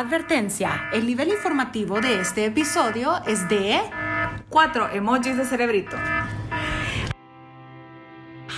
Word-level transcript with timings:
Advertencia, 0.00 0.88
el 0.94 1.04
nivel 1.04 1.28
informativo 1.28 2.00
de 2.00 2.22
este 2.22 2.46
episodio 2.46 3.20
es 3.26 3.46
de... 3.50 3.78
Cuatro 4.48 4.88
emojis 4.88 5.36
de 5.36 5.44
cerebrito. 5.44 5.94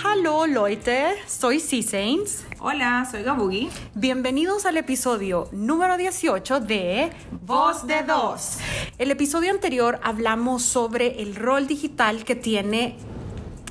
Hallo 0.01 0.47
Leute, 0.47 1.15
soy 1.27 1.59
C-Saints. 1.59 2.45
Hola, 2.59 3.05
soy 3.11 3.23
Gabugi. 3.23 3.69
Bienvenidos 3.93 4.65
al 4.65 4.77
episodio 4.77 5.49
número 5.51 5.97
18 5.97 6.61
de 6.61 7.11
Voz 7.41 7.87
de 7.87 8.03
Dos. 8.03 8.59
El 8.97 9.11
episodio 9.11 9.51
anterior 9.51 9.99
hablamos 10.01 10.61
sobre 10.61 11.21
el 11.21 11.35
rol 11.35 11.67
digital 11.67 12.23
que 12.23 12.35
tiene 12.35 12.95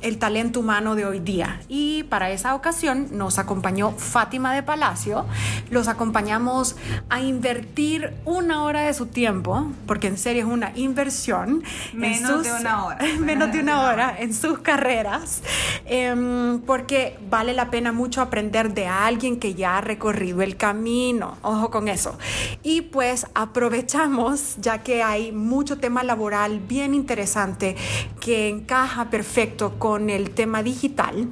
el 0.03 0.17
talento 0.17 0.59
humano 0.59 0.95
de 0.95 1.05
hoy 1.05 1.19
día. 1.19 1.61
Y 1.67 2.03
para 2.03 2.29
esa 2.29 2.53
ocasión 2.55 3.07
nos 3.11 3.39
acompañó 3.39 3.91
Fátima 3.91 4.53
de 4.53 4.61
Palacio. 4.61 5.25
Los 5.71 5.87
acompañamos 5.87 6.75
a 7.09 7.21
invertir 7.21 8.13
una 8.25 8.63
hora 8.63 8.81
de 8.81 8.93
su 8.93 9.07
tiempo, 9.07 9.71
porque 9.87 10.07
en 10.07 10.17
serio 10.17 10.43
es 10.43 10.49
una 10.49 10.73
inversión. 10.75 11.63
Menos 11.93 12.43
de 12.43 12.51
una 12.51 12.85
hora. 12.85 12.99
menos 13.19 13.51
de 13.51 13.61
una 13.61 13.81
hora 13.81 14.15
en 14.19 14.33
sus 14.33 14.59
carreras, 14.59 15.41
em, 15.85 16.59
porque 16.61 17.17
vale 17.29 17.53
la 17.53 17.71
pena 17.71 17.91
mucho 17.91 18.21
aprender 18.21 18.73
de 18.73 18.87
alguien 18.87 19.39
que 19.39 19.55
ya 19.55 19.77
ha 19.77 19.81
recorrido 19.81 20.41
el 20.41 20.57
camino. 20.57 21.37
Ojo 21.41 21.71
con 21.71 21.87
eso. 21.87 22.17
Y 22.61 22.81
pues 22.81 23.25
aprovechamos, 23.33 24.55
ya 24.57 24.79
que 24.79 25.01
hay 25.01 25.31
mucho 25.31 25.77
tema 25.77 26.03
laboral 26.03 26.59
bien 26.59 26.93
interesante 26.93 27.77
que 28.19 28.49
encaja 28.49 29.09
perfecto 29.09 29.79
con 29.79 29.92
el 30.01 30.31
tema 30.31 30.63
digital. 30.63 31.27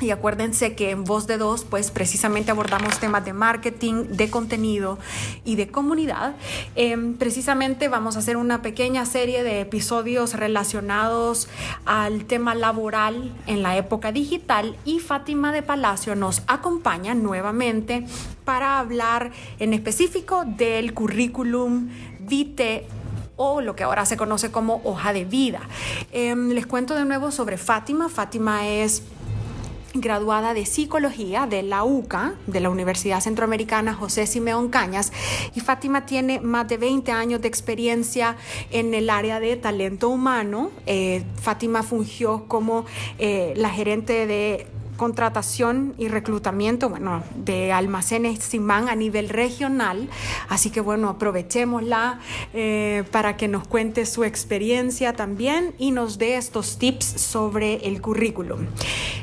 Y 0.00 0.10
acuérdense 0.10 0.76
que 0.76 0.90
en 0.90 1.02
Voz 1.02 1.26
de 1.26 1.38
Dos, 1.38 1.64
pues 1.64 1.90
precisamente 1.90 2.52
abordamos 2.52 3.00
temas 3.00 3.24
de 3.24 3.32
marketing, 3.32 4.04
de 4.10 4.30
contenido 4.30 4.98
y 5.44 5.56
de 5.56 5.68
comunidad. 5.68 6.36
Eh, 6.76 6.96
precisamente 7.18 7.88
vamos 7.88 8.14
a 8.14 8.20
hacer 8.20 8.36
una 8.36 8.62
pequeña 8.62 9.04
serie 9.06 9.42
de 9.42 9.60
episodios 9.60 10.34
relacionados 10.34 11.48
al 11.84 12.26
tema 12.26 12.54
laboral 12.54 13.34
en 13.48 13.64
la 13.64 13.76
época 13.76 14.12
digital 14.12 14.76
y 14.84 15.00
Fátima 15.00 15.52
de 15.52 15.62
Palacio 15.62 16.14
nos 16.14 16.42
acompaña 16.46 17.14
nuevamente 17.14 18.06
para 18.44 18.78
hablar 18.78 19.32
en 19.58 19.72
específico 19.72 20.44
del 20.46 20.94
currículum 20.94 21.88
vitae 22.20 22.86
o 23.38 23.62
lo 23.62 23.74
que 23.74 23.84
ahora 23.84 24.04
se 24.04 24.18
conoce 24.18 24.50
como 24.50 24.82
hoja 24.84 25.14
de 25.14 25.24
vida. 25.24 25.60
Eh, 26.12 26.36
les 26.36 26.66
cuento 26.66 26.94
de 26.94 27.06
nuevo 27.06 27.30
sobre 27.30 27.56
Fátima. 27.56 28.10
Fátima 28.10 28.68
es 28.68 29.02
graduada 29.94 30.54
de 30.54 30.66
psicología 30.66 31.46
de 31.46 31.62
la 31.62 31.84
UCA, 31.84 32.34
de 32.46 32.60
la 32.60 32.70
Universidad 32.70 33.20
Centroamericana 33.20 33.94
José 33.94 34.26
Simeón 34.26 34.68
Cañas, 34.68 35.12
y 35.54 35.60
Fátima 35.60 36.04
tiene 36.04 36.40
más 36.40 36.68
de 36.68 36.76
20 36.76 37.10
años 37.12 37.40
de 37.40 37.48
experiencia 37.48 38.36
en 38.70 38.92
el 38.94 39.08
área 39.10 39.40
de 39.40 39.56
talento 39.56 40.08
humano. 40.08 40.70
Eh, 40.86 41.24
Fátima 41.40 41.82
fungió 41.82 42.44
como 42.48 42.84
eh, 43.18 43.54
la 43.56 43.70
gerente 43.70 44.26
de 44.26 44.66
contratación 44.98 45.94
y 45.96 46.08
reclutamiento, 46.08 46.90
bueno, 46.90 47.22
de 47.36 47.72
almacenes 47.72 48.40
Simán 48.40 48.90
a 48.90 48.94
nivel 48.94 49.30
regional. 49.30 50.10
Así 50.50 50.68
que 50.70 50.82
bueno, 50.82 51.08
aprovechémosla 51.08 52.18
eh, 52.52 53.04
para 53.10 53.38
que 53.38 53.48
nos 53.48 53.66
cuente 53.66 54.04
su 54.04 54.24
experiencia 54.24 55.14
también 55.14 55.72
y 55.78 55.92
nos 55.92 56.18
dé 56.18 56.36
estos 56.36 56.78
tips 56.78 57.06
sobre 57.06 57.76
el 57.88 58.02
currículum. 58.02 58.66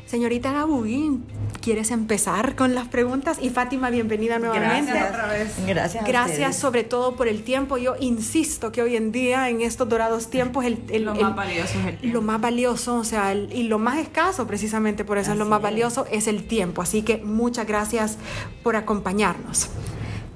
Señorita 0.06 0.54
Gabugi, 0.54 1.20
¿quieres 1.62 1.92
empezar 1.92 2.56
con 2.56 2.74
las 2.74 2.88
preguntas? 2.88 3.38
Y 3.42 3.50
Fátima, 3.50 3.90
bienvenida 3.90 4.40
nuevamente. 4.40 4.92
Gracias 4.92 5.10
otra 5.14 5.28
vez. 5.28 5.54
Gracias. 5.68 6.06
Gracias 6.08 6.56
sobre 6.56 6.84
todo 6.84 7.16
por 7.16 7.28
el 7.28 7.44
tiempo. 7.44 7.78
Yo 7.78 7.96
insisto 8.00 8.72
que 8.72 8.82
hoy 8.82 8.96
en 8.96 9.12
día, 9.12 9.50
en 9.50 9.62
estos 9.62 9.90
dorados 9.90 10.30
tiempos, 10.30 10.64
el, 10.64 10.80
el- 10.90 11.04
Lo 11.06 11.14
el- 11.14 11.22
más 11.22 11.36
valioso 11.36 11.80
es 11.80 11.86
el 11.86 11.98
tiempo. 11.98 12.18
Lo 12.20 12.22
más 12.22 12.40
valioso, 12.40 12.96
o 12.96 13.04
sea, 13.04 13.32
el- 13.34 13.52
y 13.52 13.64
lo 13.64 13.78
más 13.80 13.98
escaso, 13.98 14.48
precisamente 14.48 15.04
por 15.04 15.18
eso 15.18 15.32
es 15.34 15.38
lo 15.38 15.46
más. 15.46 15.62
Valioso, 15.66 16.06
es 16.12 16.28
el 16.28 16.46
tiempo. 16.48 16.82
Así 16.82 17.02
que 17.02 17.18
muchas 17.18 17.66
gracias 17.68 18.18
por 18.64 18.76
acompañarnos. 18.76 19.70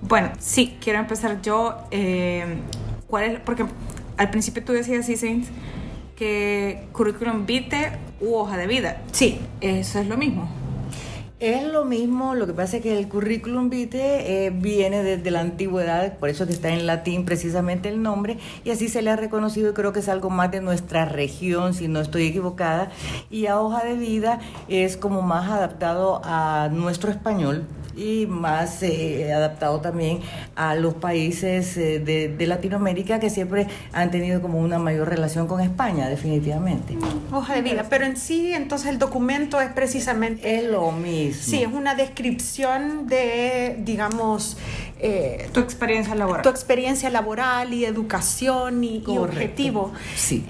Bueno, 0.02 0.32
sí, 0.40 0.78
quiero 0.82 1.00
empezar 1.00 1.42
yo. 1.42 1.76
eh, 1.92 2.58
¿Cuál 3.08 3.24
es? 3.26 3.40
Porque 3.40 3.66
al 4.18 4.30
principio 4.30 4.64
tú 4.64 4.74
decías, 4.74 5.06
sí, 5.06 5.18
Saints, 5.18 5.48
que 6.16 6.88
currículum 6.92 7.46
vitae 7.46 7.98
u 8.22 8.36
hoja 8.36 8.58
de 8.58 8.68
vida. 8.68 9.02
Sí, 9.12 9.40
Eso 9.62 10.00
es 10.00 10.08
lo 10.08 10.18
mismo. 10.18 10.50
Es 11.40 11.64
lo 11.64 11.86
mismo, 11.86 12.36
lo 12.36 12.48
que 12.48 12.54
pasa 12.54 12.78
es 12.78 12.84
que 12.84 13.00
el 13.00 13.08
currículum 13.08 13.70
vitae 13.70 14.48
eh, 14.48 14.50
viene 14.50 15.04
desde 15.04 15.32
la 15.32 15.40
antigüedad, 15.40 16.18
por 16.18 16.28
eso 16.28 16.46
que 16.46 16.52
está 16.52 16.68
en 16.68 16.86
latín 16.86 17.24
precisamente 17.24 17.88
el 17.88 18.02
nombre, 18.02 18.38
y 18.66 18.72
así 18.72 18.90
se 18.90 19.02
le 19.02 19.10
ha 19.10 19.16
reconocido 19.16 19.72
y 19.72 19.74
creo 19.74 19.94
que 19.94 20.00
es 20.00 20.10
algo 20.10 20.30
más 20.30 20.52
de 20.52 20.60
nuestra 20.60 21.06
región, 21.06 21.74
si 21.74 21.88
no 21.88 22.02
estoy 22.02 22.28
equivocada, 22.28 22.92
y 23.30 23.46
a 23.46 23.58
hoja 23.58 23.86
de 23.86 23.94
vida 23.94 24.42
es 24.68 24.98
como 24.98 25.22
más 25.22 25.50
adaptado 25.50 26.20
a 26.26 26.68
nuestro 26.74 27.10
español 27.10 27.66
y 28.00 28.26
más 28.28 28.82
eh, 28.84 29.34
adaptado 29.34 29.82
también 29.82 30.22
a 30.56 30.76
los 30.76 30.94
países 30.94 31.76
eh, 31.78 32.00
de, 32.00 32.30
de 32.30 32.48
Latinoamérica 32.48 33.20
que 33.20 33.30
siempre 33.30 33.68
han 33.92 34.10
tenido 34.10 34.42
como 34.42 34.60
una 34.60 34.80
mayor 34.80 35.10
relación 35.10 35.48
con 35.48 35.60
España, 35.60 36.08
definitivamente. 36.08 36.98
hoja 37.32 37.56
de 37.56 37.62
vida. 37.62 37.88
Pero 37.90 38.06
en 38.06 38.16
sí, 38.16 38.54
entonces 38.54 38.88
el 38.90 39.00
documento 39.00 39.60
es 39.60 39.72
precisamente... 39.72 40.58
Es 40.58 40.64
lo 40.64 40.92
mismo. 40.92 41.42
Sí, 41.44 41.62
es 41.62 41.72
una 41.74 41.96
descripción 41.96 43.08
de, 43.08 43.78
digamos, 43.84 44.58
eh, 45.00 45.50
Tu 45.52 45.60
experiencia 45.60 46.16
laboral. 46.16 46.42
tu 46.44 46.50
experiencia 46.50 47.10
laboral 47.10 47.74
y 47.74 47.86
educación 47.86 48.84
y, 48.84 49.04
y 49.06 49.18
objetivo. 49.18 49.92
Sí. 50.16 50.46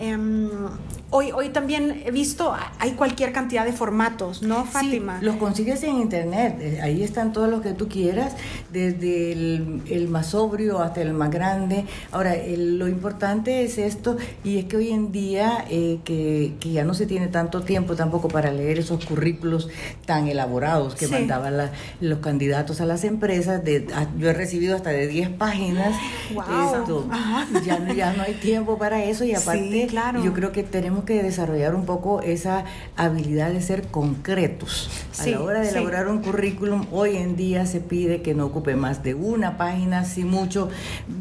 Hoy, 1.11 1.31
hoy 1.31 1.49
también 1.49 2.03
he 2.05 2.11
visto, 2.11 2.53
hay 2.77 2.91
cualquier 2.91 3.33
cantidad 3.33 3.65
de 3.65 3.73
formatos, 3.73 4.43
¿no, 4.43 4.63
Fátima? 4.65 5.17
Sí, 5.19 5.25
los 5.25 5.37
consigues 5.37 5.81
en 5.81 5.95
internet, 5.95 6.57
eh, 6.59 6.79
ahí 6.83 7.01
están 7.01 7.33
todos 7.33 7.49
los 7.49 7.63
que 7.63 7.73
tú 7.73 7.87
quieras, 7.87 8.35
desde 8.71 9.31
el, 9.31 9.81
el 9.89 10.07
más 10.07 10.27
sobrio 10.27 10.77
hasta 10.83 11.01
el 11.01 11.13
más 11.13 11.31
grande. 11.31 11.85
Ahora, 12.11 12.35
el- 12.35 12.77
lo 12.77 12.87
importante 12.87 13.63
es 13.63 13.79
esto, 13.79 14.17
y 14.43 14.59
es 14.59 14.65
que 14.65 14.77
hoy 14.77 14.91
en 14.91 15.11
día, 15.11 15.65
eh, 15.67 15.97
que, 16.05 16.53
que 16.59 16.73
ya 16.73 16.83
no 16.83 16.93
se 16.93 17.07
tiene 17.07 17.27
tanto 17.27 17.61
tiempo 17.63 17.95
tampoco 17.95 18.27
para 18.27 18.51
leer 18.51 18.77
esos 18.77 19.03
currículos 19.03 19.67
tan 20.05 20.27
elaborados 20.27 20.93
que 20.93 21.07
Sí. 21.07 21.11
mandaban 21.11 21.57
la- 21.57 21.71
los 22.01 22.19
candidatos 22.19 22.81
a 22.81 22.85
las 22.85 23.03
empresas, 23.03 23.63
de, 23.63 23.87
a- 23.95 24.07
yo 24.19 24.29
he 24.29 24.33
recibido 24.33 24.75
hasta 24.75 24.91
de 24.91 25.07
10 25.07 25.29
páginas, 25.29 25.95
esto, 26.29 27.07
Ajá. 27.09 27.47
ya, 27.65 27.93
ya 27.95 28.13
no 28.13 28.21
hay 28.21 28.35
tiempo 28.35 28.77
para 28.77 29.03
eso, 29.03 29.23
y 29.25 29.29
Sí, 29.29 29.33
aparte, 29.33 29.87
claro. 29.89 30.23
yo 30.23 30.33
creo 30.33 30.51
que 30.51 30.61
tenemos 30.61 30.98
que 31.05 31.23
desarrollar 31.23 31.75
un 31.75 31.85
poco 31.85 32.21
esa 32.21 32.65
habilidad 32.95 33.51
de 33.51 33.61
ser 33.61 33.87
concretos. 33.87 34.89
A 35.19 35.27
la 35.27 35.41
hora 35.41 35.59
de 35.59 35.65
sí. 35.67 35.71
elaborar 35.75 36.07
un 36.07 36.21
currículum, 36.21 36.85
hoy 36.91 37.17
en 37.17 37.35
día 37.35 37.65
se 37.65 37.79
pide 37.79 38.21
que 38.21 38.33
no 38.33 38.45
ocupe 38.45 38.75
más 38.75 39.03
de 39.03 39.13
una 39.13 39.57
página, 39.57 40.05
si 40.05 40.23
mucho, 40.23 40.69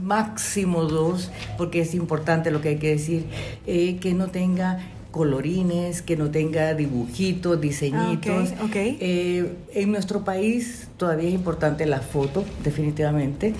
máximo 0.03 0.85
dos, 0.85 1.31
porque 1.57 1.81
es 1.81 1.95
importante 1.95 2.51
lo 2.51 2.61
que 2.61 2.71
hay 2.71 2.79
que 2.79 2.91
decir, 2.91 3.27
eh, 3.67 3.99
que 3.99 4.15
no 4.15 4.29
tenga 4.29 4.81
colorines, 5.19 6.01
que 6.01 6.17
no 6.17 6.31
tenga 6.31 6.73
dibujitos, 6.75 7.61
diseñitos. 7.61 8.53
Ah. 8.59 8.67
Eh, 8.75 9.53
en 9.75 9.91
nuestro 9.93 10.25
país 10.25 10.89
todavía 10.97 11.29
es 11.29 11.35
importante 11.35 11.85
la 11.87 12.01
foto, 12.01 12.45
definitivamente. 12.65 13.53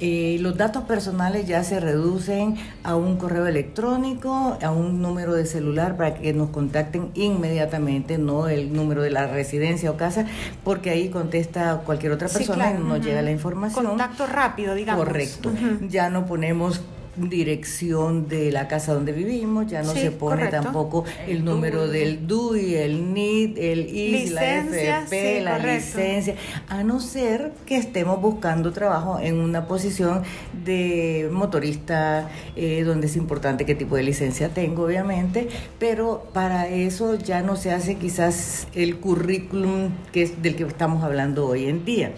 Eh, 0.00 0.38
los 0.40 0.56
datos 0.56 0.84
personales 0.84 1.46
ya 1.46 1.62
se 1.64 1.78
reducen 1.80 2.56
a 2.82 2.96
un 2.96 3.16
correo 3.16 3.46
electrónico, 3.46 4.58
a 4.60 4.70
un 4.72 5.00
número 5.00 5.34
de 5.34 5.46
celular 5.46 5.96
para 5.96 6.14
que 6.14 6.32
nos 6.32 6.48
contacten 6.50 7.10
inmediatamente, 7.14 8.18
no 8.18 8.48
el 8.48 8.72
número 8.72 9.02
de 9.02 9.10
la 9.10 9.26
residencia 9.26 9.90
o 9.90 9.96
casa, 9.96 10.26
porque 10.64 10.90
ahí 10.90 11.08
contesta 11.10 11.82
cualquier 11.86 12.12
otra 12.12 12.28
Sí, 12.28 12.38
persona 12.38 12.70
claro. 12.70 12.84
y 12.84 12.88
nos 12.88 13.04
llega 13.04 13.22
la 13.22 13.30
información. 13.30 13.86
Contacto 13.86 14.26
rápido, 14.26 14.74
digamos. 14.74 15.04
Correcto. 15.04 15.52
Ya 15.88 16.08
no 16.10 16.26
ponemos 16.26 16.80
dirección 17.16 18.28
de 18.28 18.50
la 18.52 18.68
casa 18.68 18.94
donde 18.94 19.12
vivimos, 19.12 19.66
ya 19.66 19.82
no 19.82 19.92
Sí, 19.92 20.00
se 20.00 20.10
pone 20.10 20.44
correcto. 20.46 20.62
tampoco 20.62 21.04
el 21.26 21.44
número 21.44 21.86
del 21.88 22.26
DUI, 22.26 22.74
el 22.76 23.12
NID, 23.12 23.58
el 23.58 23.80
IS, 23.94 24.30
la 24.32 24.40
Licencia, 24.40 24.98
FP, 25.00 25.36
sí, 25.38 25.44
la 25.44 25.56
correcto. 25.58 25.98
licencia, 25.98 26.34
a 26.68 26.82
no 26.84 27.00
ser 27.00 27.52
que 27.66 27.76
estemos 27.76 28.20
buscando 28.20 28.72
trabajo 28.72 29.18
en 29.20 29.38
una 29.38 29.66
posición 29.66 30.22
de 30.64 31.28
motorista, 31.30 32.28
eh, 32.56 32.82
donde 32.84 33.06
es 33.08 33.16
importante 33.16 33.64
qué 33.66 33.74
tipo 33.74 33.96
de 33.96 34.02
licencia 34.04 34.48
tengo, 34.48 34.84
obviamente, 34.84 35.48
pero 35.78 36.28
para 36.32 36.68
eso 36.68 37.16
ya 37.16 37.42
no 37.42 37.56
se 37.56 37.72
hace 37.72 37.96
quizás 37.96 38.66
el 38.74 38.96
currículum 38.98 39.90
que 40.12 40.22
es 40.22 40.42
del 40.42 40.56
que 40.56 40.64
estamos 40.64 41.02
hablando 41.04 41.46
hoy 41.46 41.66
en 41.66 41.84
día. 41.84 42.12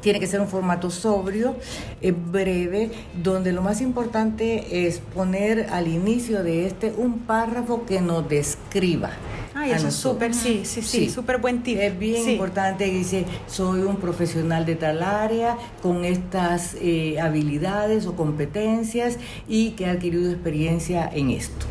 Tiene 0.00 0.20
que 0.20 0.26
ser 0.26 0.40
un 0.40 0.48
formato 0.48 0.90
sobrio, 0.90 1.56
eh, 2.00 2.12
breve, 2.12 2.90
donde 3.22 3.52
lo 3.52 3.62
más 3.62 3.80
importante 3.80 4.86
es 4.86 4.98
poner 4.98 5.68
al 5.70 5.88
inicio 5.88 6.42
de 6.42 6.66
este 6.66 6.92
un 6.96 7.20
párrafo 7.20 7.84
que 7.86 8.00
nos 8.00 8.28
describa. 8.28 9.10
Ah, 9.54 9.62
Ay, 9.62 9.72
eso 9.72 9.88
es 9.88 9.94
súper, 9.94 10.34
sí, 10.34 10.62
sí, 10.64 10.82
sí, 10.82 11.08
súper 11.08 11.38
buen 11.38 11.62
tip. 11.62 11.78
Es 11.78 11.98
bien 11.98 12.28
importante, 12.28 12.84
dice, 12.84 13.24
soy 13.46 13.80
un 13.80 13.96
profesional 13.96 14.66
de 14.66 14.76
tal 14.76 15.02
área 15.02 15.56
con 15.82 16.04
estas 16.04 16.76
eh, 16.78 17.18
habilidades 17.18 18.06
o 18.06 18.14
competencias 18.14 19.16
y 19.48 19.70
que 19.70 19.84
he 19.84 19.88
adquirido 19.88 20.30
experiencia 20.30 21.10
en 21.10 21.30
esto. 21.30 21.64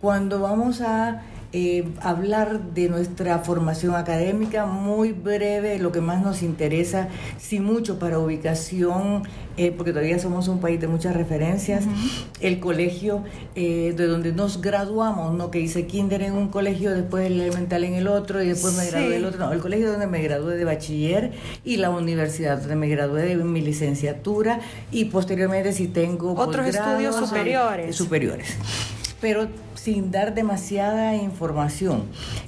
Cuando 0.00 0.40
vamos 0.40 0.80
a 0.80 1.20
eh, 1.52 1.84
hablar 2.00 2.60
de 2.74 2.88
nuestra 2.88 3.40
formación 3.40 3.96
académica, 3.96 4.66
muy 4.66 5.10
breve, 5.12 5.80
lo 5.80 5.90
que 5.90 6.00
más 6.00 6.22
nos 6.22 6.42
interesa, 6.42 7.08
sin 7.38 7.64
mucho 7.64 7.98
para 7.98 8.20
ubicación, 8.20 9.24
eh, 9.56 9.74
porque 9.76 9.90
todavía 9.90 10.20
somos 10.20 10.46
un 10.46 10.60
país 10.60 10.80
de 10.80 10.86
muchas 10.86 11.14
referencias, 11.14 11.84
el 12.40 12.60
colegio 12.60 13.24
eh, 13.56 13.92
de 13.96 14.06
donde 14.06 14.32
nos 14.32 14.60
graduamos, 14.60 15.34
no 15.34 15.50
que 15.50 15.58
hice 15.58 15.86
kinder 15.86 16.22
en 16.22 16.34
un 16.34 16.48
colegio, 16.48 16.94
después 16.94 17.26
el 17.26 17.40
elemental 17.40 17.82
en 17.82 17.94
el 17.94 18.06
otro 18.06 18.40
y 18.42 18.46
después 18.48 18.76
me 18.76 18.86
gradué 18.86 19.08
del 19.08 19.24
otro, 19.24 19.40
no, 19.40 19.52
el 19.52 19.58
colegio 19.58 19.90
donde 19.90 20.06
me 20.06 20.22
gradué 20.22 20.56
de 20.56 20.64
bachiller 20.64 21.32
y 21.64 21.78
la 21.78 21.90
universidad 21.90 22.58
donde 22.58 22.76
me 22.76 22.88
gradué 22.88 23.24
de 23.24 23.36
mi 23.36 23.60
licenciatura 23.60 24.60
y 24.92 25.06
posteriormente 25.06 25.72
si 25.72 25.88
tengo 25.88 26.32
otros 26.34 26.68
estudios 26.68 27.16
superiores. 27.16 27.96
superiores 27.96 28.56
pero 29.20 29.48
sin 29.74 30.10
dar 30.10 30.34
demasiada 30.34 31.14
información. 31.14 32.04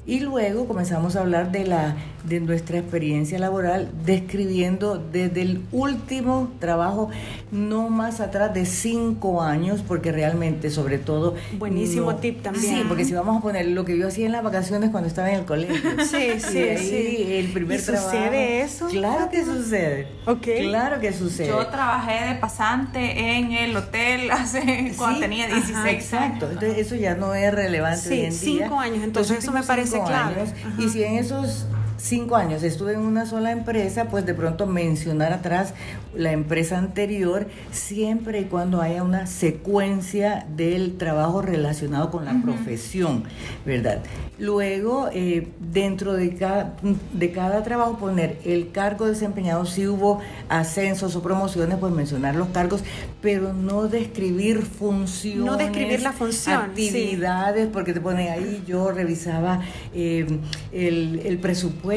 Y 0.07 0.21
luego 0.21 0.67
comenzamos 0.67 1.17
a 1.17 1.21
hablar 1.21 1.53
de, 1.53 1.67
la, 1.67 1.97
de 2.25 2.41
nuestra 2.41 2.79
experiencia 2.79 3.39
laboral, 3.39 3.91
describiendo 4.05 4.99
desde 4.99 5.43
el 5.43 5.63
último 5.73 6.53
trabajo, 6.59 7.11
no 7.51 7.89
más 7.89 8.21
atrás 8.21 8.55
de 8.55 8.65
cinco 8.67 9.43
años, 9.43 9.83
porque 9.87 10.13
realmente, 10.13 10.71
sobre 10.71 10.99
todo... 10.99 11.35
Buenísimo 11.59 12.17
tip 12.17 12.43
también. 12.43 12.65
Sí, 12.65 12.85
porque 12.87 13.05
si 13.05 13.13
vamos 13.13 13.39
a 13.39 13.41
poner 13.41 13.67
lo 13.67 13.85
que 13.85 13.99
yo 13.99 14.09
hacía 14.09 14.27
en 14.27 14.33
las 14.33 14.43
vacaciones 14.43 14.91
cuando 14.91 15.09
estaba 15.09 15.31
en 15.31 15.41
el 15.41 15.45
colegio. 15.45 15.77
Sí, 16.03 16.41
sí, 16.41 16.77
sí. 16.79 17.27
El 17.29 17.53
primer 17.53 17.79
¿Y 17.79 17.83
¿Sucede 17.83 18.63
eso? 18.63 18.89
Claro 18.89 19.31
que 19.31 19.45
sucede. 19.45 20.09
Ok. 20.27 20.47
Claro 20.61 21.01
que 21.01 21.13
sucede. 21.13 21.49
Yo 21.49 21.67
trabajé 21.69 22.27
de 22.27 22.35
pasante 22.35 23.37
en 23.37 23.53
el 23.53 23.77
hotel 23.77 24.31
hace 24.31 24.93
cuando 24.97 25.21
tenía 25.21 25.47
16 25.47 25.87
Exacto. 25.87 26.49
Entonces, 26.51 26.79
eso 26.79 26.95
ya 26.97 27.15
no 27.15 27.35
es 27.35 27.53
relevante 27.53 28.31
sí, 28.31 28.59
cinco 28.59 28.79
años, 28.79 29.03
entonces 29.03 29.39
eso 29.39 29.53
me 29.53 29.63
parece 29.63 30.01
clave. 30.03 30.45
y 30.79 30.89
si 30.89 31.03
en 31.03 31.17
esos 31.17 31.67
cinco 32.03 32.35
años 32.35 32.65
estuve 32.65 32.95
en 32.95 33.01
una 33.01 33.27
sola 33.27 33.53
empresa, 33.53 34.07
pues 34.09 34.27
de 34.27 34.35
pronto 34.35 34.67
mencionar 34.67 35.33
atrás 35.33 35.73
la 36.15 36.33
empresa 36.33 36.77
anterior, 36.77 37.47
siempre 37.71 38.41
y 38.41 38.45
cuando 38.47 38.83
haya 38.83 39.03
una 39.05 39.27
secuencia 39.27 40.45
del 40.57 40.99
trabajo 40.99 41.43
relacionado 41.43 42.11
con 42.11 42.25
la 42.25 42.43
profesión, 42.43 43.23
¿verdad? 43.65 44.01
Luego, 44.39 45.09
eh, 45.13 45.49
dentro 45.61 46.15
de 46.15 46.35
cada, 46.35 46.75
de 47.13 47.31
cada 47.31 47.63
trabajo, 47.63 47.97
poner 47.99 48.39
el 48.45 48.73
cargo 48.73 49.07
desempeñado, 49.07 49.65
si 49.65 49.87
hubo 49.87 50.21
ascensos 50.49 51.15
o 51.15 51.23
promociones, 51.23 51.79
pues 51.79 51.93
mencionar 51.93 52.35
los 52.35 52.49
cargos, 52.49 52.83
pero 53.21 53.53
no 53.53 53.87
describir 53.87 54.63
funciones. 54.63 55.45
No 55.45 55.57
describir 55.57 56.03
la 56.03 56.13
función. 56.13 56.57
Actividades, 56.57 57.69
porque 57.69 57.93
te 57.93 58.01
ponen 58.01 58.33
ahí, 58.33 58.65
yo 58.67 58.91
revisaba 58.91 59.61
eh, 59.95 60.27
el, 60.73 61.23
el 61.25 61.39
presupuesto 61.39 61.92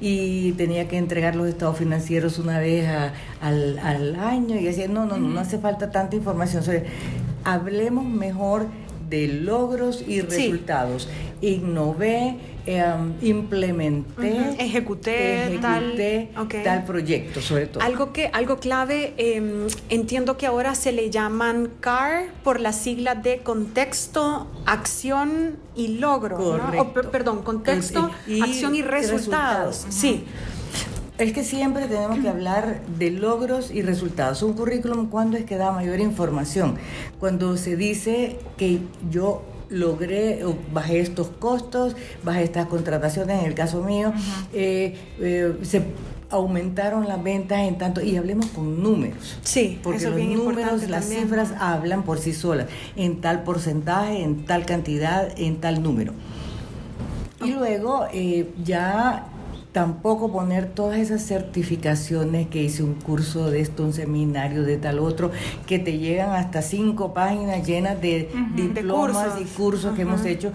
y 0.00 0.52
tenía 0.52 0.88
que 0.88 0.98
entregar 0.98 1.36
los 1.36 1.48
estados 1.48 1.78
financieros 1.78 2.38
una 2.38 2.58
vez 2.58 2.88
al, 3.40 3.78
al, 3.78 4.16
año 4.16 4.56
y 4.56 4.64
decía, 4.64 4.88
no, 4.88 5.06
no, 5.06 5.16
no, 5.16 5.28
no 5.28 5.40
hace 5.40 5.58
falta 5.58 5.90
tanta 5.90 6.16
información. 6.16 6.62
hablemos 7.44 8.04
mejor 8.04 8.66
de 9.12 9.28
logros 9.28 10.02
y 10.06 10.22
resultados. 10.22 11.08
Innové, 11.42 12.36
em, 12.66 13.12
implementé, 13.22 14.56
ejecuté, 14.58 15.58
tal, 15.60 16.84
proyecto, 16.86 17.40
sobre 17.40 17.66
todo. 17.66 17.82
Algo 17.82 18.12
que 18.12 18.28
algo 18.32 18.58
clave, 18.58 19.14
em, 19.16 19.66
entiendo 19.88 20.36
que 20.36 20.46
ahora 20.46 20.74
se 20.74 20.92
le 20.92 21.10
llaman 21.10 21.70
CAR 21.80 22.26
por 22.44 22.60
la 22.60 22.72
sigla 22.72 23.14
de 23.14 23.38
contexto, 23.38 24.46
acción 24.66 25.56
y 25.74 25.98
logro, 25.98 26.58
¿no? 26.58 26.92
perdón, 26.92 27.42
contexto, 27.42 28.10
acción 28.42 28.74
y 28.74 28.82
resultados. 28.82 29.86
Sí. 29.88 30.24
Es 31.18 31.32
que 31.32 31.44
siempre 31.44 31.86
tenemos 31.86 32.18
que 32.18 32.28
hablar 32.28 32.80
de 32.98 33.10
logros 33.10 33.70
y 33.70 33.82
resultados. 33.82 34.42
Un 34.42 34.54
currículum, 34.54 35.08
¿cuándo 35.08 35.36
es 35.36 35.44
que 35.44 35.56
da 35.56 35.70
mayor 35.70 36.00
información? 36.00 36.76
Cuando 37.20 37.56
se 37.56 37.76
dice 37.76 38.38
que 38.56 38.80
yo 39.10 39.42
logré, 39.72 40.44
bajé 40.72 41.00
estos 41.00 41.28
costos, 41.28 41.96
bajé 42.22 42.44
estas 42.44 42.66
contrataciones, 42.66 43.40
en 43.40 43.46
el 43.46 43.54
caso 43.54 43.82
mío, 43.82 44.12
eh, 44.52 44.96
eh, 45.18 45.56
se 45.62 45.82
aumentaron 46.30 47.08
las 47.08 47.22
ventas 47.22 47.60
en 47.60 47.76
tanto, 47.78 48.00
y 48.00 48.16
hablemos 48.16 48.46
con 48.46 48.82
números. 48.82 49.38
Sí, 49.42 49.78
porque 49.82 50.08
los 50.08 50.20
números, 50.20 50.88
las 50.88 51.06
cifras 51.06 51.52
hablan 51.58 52.04
por 52.04 52.18
sí 52.18 52.32
solas, 52.32 52.68
en 52.96 53.20
tal 53.20 53.42
porcentaje, 53.42 54.22
en 54.22 54.46
tal 54.46 54.64
cantidad, 54.64 55.28
en 55.36 55.60
tal 55.60 55.82
número. 55.82 56.12
Y 57.44 57.50
luego 57.50 58.06
eh, 58.12 58.52
ya 58.62 59.26
tampoco 59.72 60.30
poner 60.30 60.68
todas 60.68 60.98
esas 60.98 61.22
certificaciones 61.22 62.46
que 62.48 62.62
hice 62.62 62.82
un 62.82 62.94
curso 62.94 63.50
de 63.50 63.60
esto, 63.60 63.84
un 63.84 63.94
seminario 63.94 64.62
de 64.62 64.76
tal 64.76 64.98
otro, 64.98 65.30
que 65.66 65.78
te 65.78 65.98
llegan 65.98 66.32
hasta 66.32 66.60
cinco 66.60 67.14
páginas 67.14 67.66
llenas 67.66 68.00
de 68.00 68.30
diplomas 68.54 69.40
y 69.40 69.44
cursos. 69.44 69.94
que 69.94 70.02
hemos 70.02 70.24
hecho, 70.26 70.52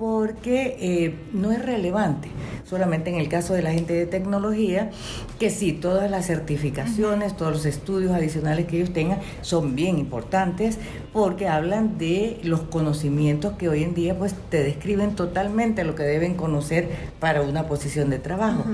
porque 0.00 0.78
eh, 0.80 1.14
no 1.34 1.52
es 1.52 1.62
relevante. 1.62 2.30
Solamente 2.64 3.10
en 3.10 3.16
el 3.16 3.28
caso 3.28 3.52
de 3.52 3.60
la 3.60 3.70
gente 3.70 3.92
de 3.92 4.06
tecnología, 4.06 4.90
que 5.38 5.50
sí, 5.50 5.74
todas 5.74 6.10
las 6.10 6.26
certificaciones, 6.26 7.36
todos 7.36 7.52
los 7.52 7.66
estudios 7.66 8.10
adicionales 8.12 8.66
que 8.66 8.78
ellos 8.78 8.94
tengan 8.94 9.18
son 9.42 9.76
bien 9.76 9.98
importantes 9.98 10.78
porque 11.12 11.48
hablan 11.48 11.98
de 11.98 12.40
los 12.42 12.62
conocimientos 12.62 13.58
que 13.58 13.68
hoy 13.68 13.82
en 13.82 13.92
día 13.92 14.16
pues 14.16 14.34
te 14.48 14.62
describen 14.62 15.16
totalmente 15.16 15.84
lo 15.84 15.94
que 15.94 16.04
deben 16.04 16.34
conocer 16.34 16.88
para 17.18 17.42
una 17.42 17.66
posición 17.66 18.08
de 18.08 18.18
trabajo. 18.18 18.64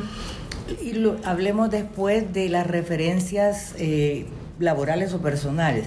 Y 0.81 0.93
lo, 0.93 1.17
hablemos 1.25 1.73
después 1.73 2.33
de 2.33 2.49
las 2.49 2.69
referencias 2.69 3.75
eh, 3.79 4.27
laborales 4.61 5.13
o 5.13 5.21
personales. 5.21 5.87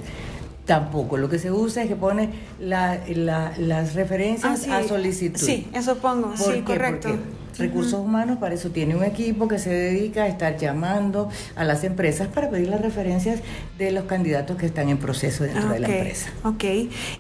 Tampoco, 0.70 1.18
lo 1.18 1.30
que 1.30 1.40
se 1.40 1.52
usa 1.52 1.82
es 1.82 1.90
que 1.90 1.96
pone 1.96 2.30
las 2.60 3.96
referencias 3.96 4.68
ah, 4.70 4.78
a 4.78 4.88
solicitud. 4.88 5.44
Sí, 5.44 5.68
eso 5.74 5.98
pongo, 5.98 6.38
sí, 6.38 6.62
correcto. 6.62 7.10
recursos 7.58 8.00
humanos 8.00 8.38
para 8.38 8.54
eso 8.54 8.70
tiene 8.70 8.96
un 8.96 9.04
equipo 9.04 9.48
que 9.48 9.58
se 9.58 9.72
dedica 9.72 10.26
a 10.26 10.28
estar 10.28 10.58
llamando 10.58 11.28
a 11.56 11.64
las 11.64 11.84
empresas 11.84 12.28
para 12.28 12.52
pedir 12.52 12.68
las 12.68 12.82
referencias 12.82 13.40
de 13.80 13.90
los 13.90 14.04
candidatos 14.04 14.58
que 14.58 14.68
están 14.68 14.90
en 14.90 15.00
proceso 15.00 15.44
dentro 15.44 15.70
de 15.70 15.80
la 15.80 15.88
empresa. 15.88 16.30
Ok, 16.44 16.64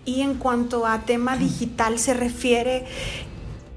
y 0.06 0.22
en 0.22 0.36
cuanto 0.36 0.86
a 0.86 1.00
tema 1.00 1.36
digital 1.36 1.98
se 1.98 2.13
refiere, 2.13 2.86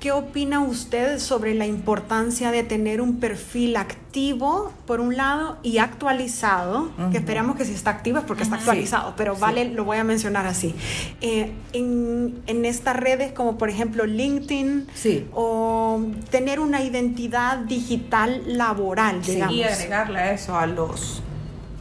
¿Qué 0.02 0.10
opina 0.10 0.58
usted 0.58 1.20
sobre 1.20 1.54
la 1.54 1.64
importancia 1.64 2.50
de 2.50 2.64
tener 2.64 3.00
un 3.00 3.20
perfil 3.20 3.76
activo, 3.76 4.72
por 4.84 4.98
un 4.98 5.16
lado, 5.16 5.58
y 5.62 5.78
actualizado? 5.78 6.90
Que 7.12 7.18
esperamos 7.18 7.54
que 7.54 7.64
si 7.64 7.72
está 7.72 7.90
activo 7.90 8.18
es 8.18 8.24
porque 8.24 8.42
está 8.42 8.56
actualizado, 8.56 9.14
pero 9.16 9.36
vale, 9.36 9.66
lo 9.66 9.84
voy 9.84 9.98
a 9.98 10.04
mencionar 10.04 10.44
así. 10.48 10.74
Eh, 11.20 11.52
en, 11.72 12.42
en, 12.48 12.64
estas 12.64 12.96
redes 12.96 13.30
como 13.30 13.58
por 13.58 13.70
ejemplo 13.70 14.04
LinkedIn, 14.04 14.88
o 15.34 16.02
tener 16.32 16.58
una 16.58 16.82
identidad 16.82 17.58
digital 17.58 18.42
laboral, 18.44 19.22
digamos. 19.22 19.54
Y 19.54 19.62
agregarle 19.62 20.34
eso 20.34 20.58
a 20.58 20.66
los 20.66 21.22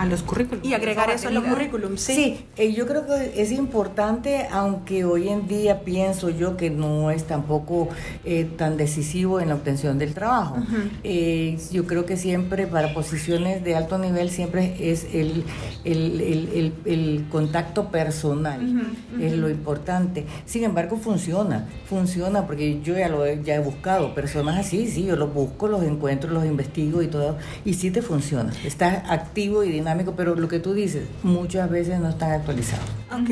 a 0.02 0.06
los 0.08 0.24
currículums. 0.24 0.68
Y 0.68 0.74
agregar 0.74 1.12
eso 1.12 1.28
a 1.28 1.32
los 1.32 1.44
currículums, 1.44 2.02
sí. 2.02 2.14
Sí, 2.16 2.46
eh, 2.58 2.74
yo 2.74 2.88
creo 2.88 3.06
que 3.06 3.40
es 3.40 3.52
importante, 3.52 4.48
aunque 4.52 5.06
hoy 5.06 5.30
en 5.30 5.48
día 5.48 5.82
pienso 5.82 6.32
yo 6.32 6.58
que 6.58 6.72
no 6.72 7.12
es 7.12 7.26
tampoco 7.26 7.88
eh, 8.26 8.50
tan 8.58 8.78
decisivo 8.78 9.40
en 9.40 9.50
la 9.50 9.56
obtención 9.56 10.00
del 10.00 10.16
trabajo. 10.16 10.58
Eh, 11.04 11.60
yo 11.72 11.86
creo 11.86 12.08
que 12.08 12.18
siempre 12.18 12.66
para 12.66 12.96
posiciones 12.96 13.64
de 13.64 13.76
alto 13.76 14.00
nivel 14.00 14.32
siempre 14.32 14.76
es 14.80 15.06
el, 15.14 15.44
el, 15.86 17.26
contacto 17.30 17.90
personal, 17.92 18.82
es 19.20 19.34
lo 19.34 19.52
importante. 19.52 20.26
Sin 20.46 20.64
embargo, 20.64 20.98
funciona, 20.98 21.68
funciona 21.88 22.48
porque 22.48 22.82
yo 22.82 22.98
ya 22.98 23.08
lo 23.08 23.24
he, 23.24 23.44
ya 23.44 23.54
he 23.54 23.60
buscado, 23.60 24.16
personas 24.16 24.58
así, 24.58 24.88
sí, 24.88 25.06
yo 25.06 25.16
los 25.16 25.32
busco, 25.32 25.68
los 25.68 25.84
encuentro, 25.84 26.32
los 26.32 26.46
investigo 26.46 27.04
y 27.04 27.08
todo, 27.08 27.38
y 27.66 27.76
sí 27.76 27.92
te 27.92 28.02
funciona. 28.02 28.52
Estás 28.66 29.04
activo 29.08 29.64
y 29.64 29.70
dinámico 29.70 29.91
pero 30.16 30.36
lo 30.36 30.48
que 30.48 30.60
tú 30.60 30.74
dices, 30.74 31.08
muchas 31.24 31.70
veces 31.70 32.00
no 32.00 32.10
están 32.10 32.32
actualizados. 32.32 32.86
Ok. 33.12 33.30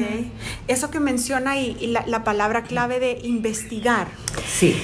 Eso 0.67 0.91
que 0.91 0.99
menciona 0.99 1.59
y, 1.59 1.87
la, 1.87 2.23
palabra 2.23 2.63
clave 2.63 2.99
de 2.99 3.19
investigar. 3.23 4.07
Sí. 4.47 4.75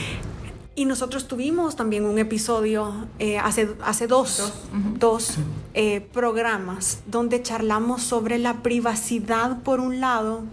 Y 0.75 0.86
nosotros 0.86 1.27
tuvimos 1.27 1.75
también 1.75 2.05
un 2.05 2.20
episodio 2.20 3.08
eh, 3.20 3.38
hace, 3.38 3.70
hace 3.84 4.08
dos, 4.08 4.53
dos, 5.00 5.38
eh, 5.74 6.01
programas 6.12 7.00
donde 7.05 7.41
charlamos 7.41 8.03
sobre 8.03 8.39
la 8.39 8.62
privacidad 8.62 9.60
por 9.63 9.79
un 9.79 10.01
lado 10.01 10.44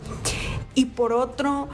y 0.75 0.87
por 0.87 1.13
otro 1.13 1.69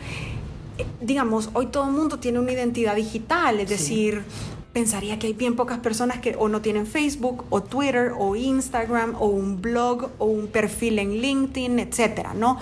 digamos, 1.00 1.50
hoy 1.54 1.66
todo 1.66 1.88
el 1.88 1.92
mundo 1.92 2.18
tiene 2.18 2.38
una 2.38 2.52
identidad 2.52 2.94
digital, 2.94 3.60
es 3.60 3.68
decir, 3.68 4.22
pensaría 4.78 5.18
que 5.18 5.26
hay 5.26 5.32
bien 5.32 5.56
pocas 5.56 5.80
personas 5.80 6.20
que 6.20 6.36
o 6.38 6.48
no 6.48 6.60
tienen 6.60 6.86
Facebook 6.86 7.44
o 7.50 7.64
Twitter 7.64 8.12
o 8.16 8.36
Instagram 8.36 9.16
o 9.18 9.26
un 9.26 9.60
blog 9.60 10.10
o 10.18 10.26
un 10.26 10.46
perfil 10.46 11.00
en 11.00 11.20
LinkedIn, 11.20 11.80
etcétera, 11.80 12.32
¿no? 12.32 12.60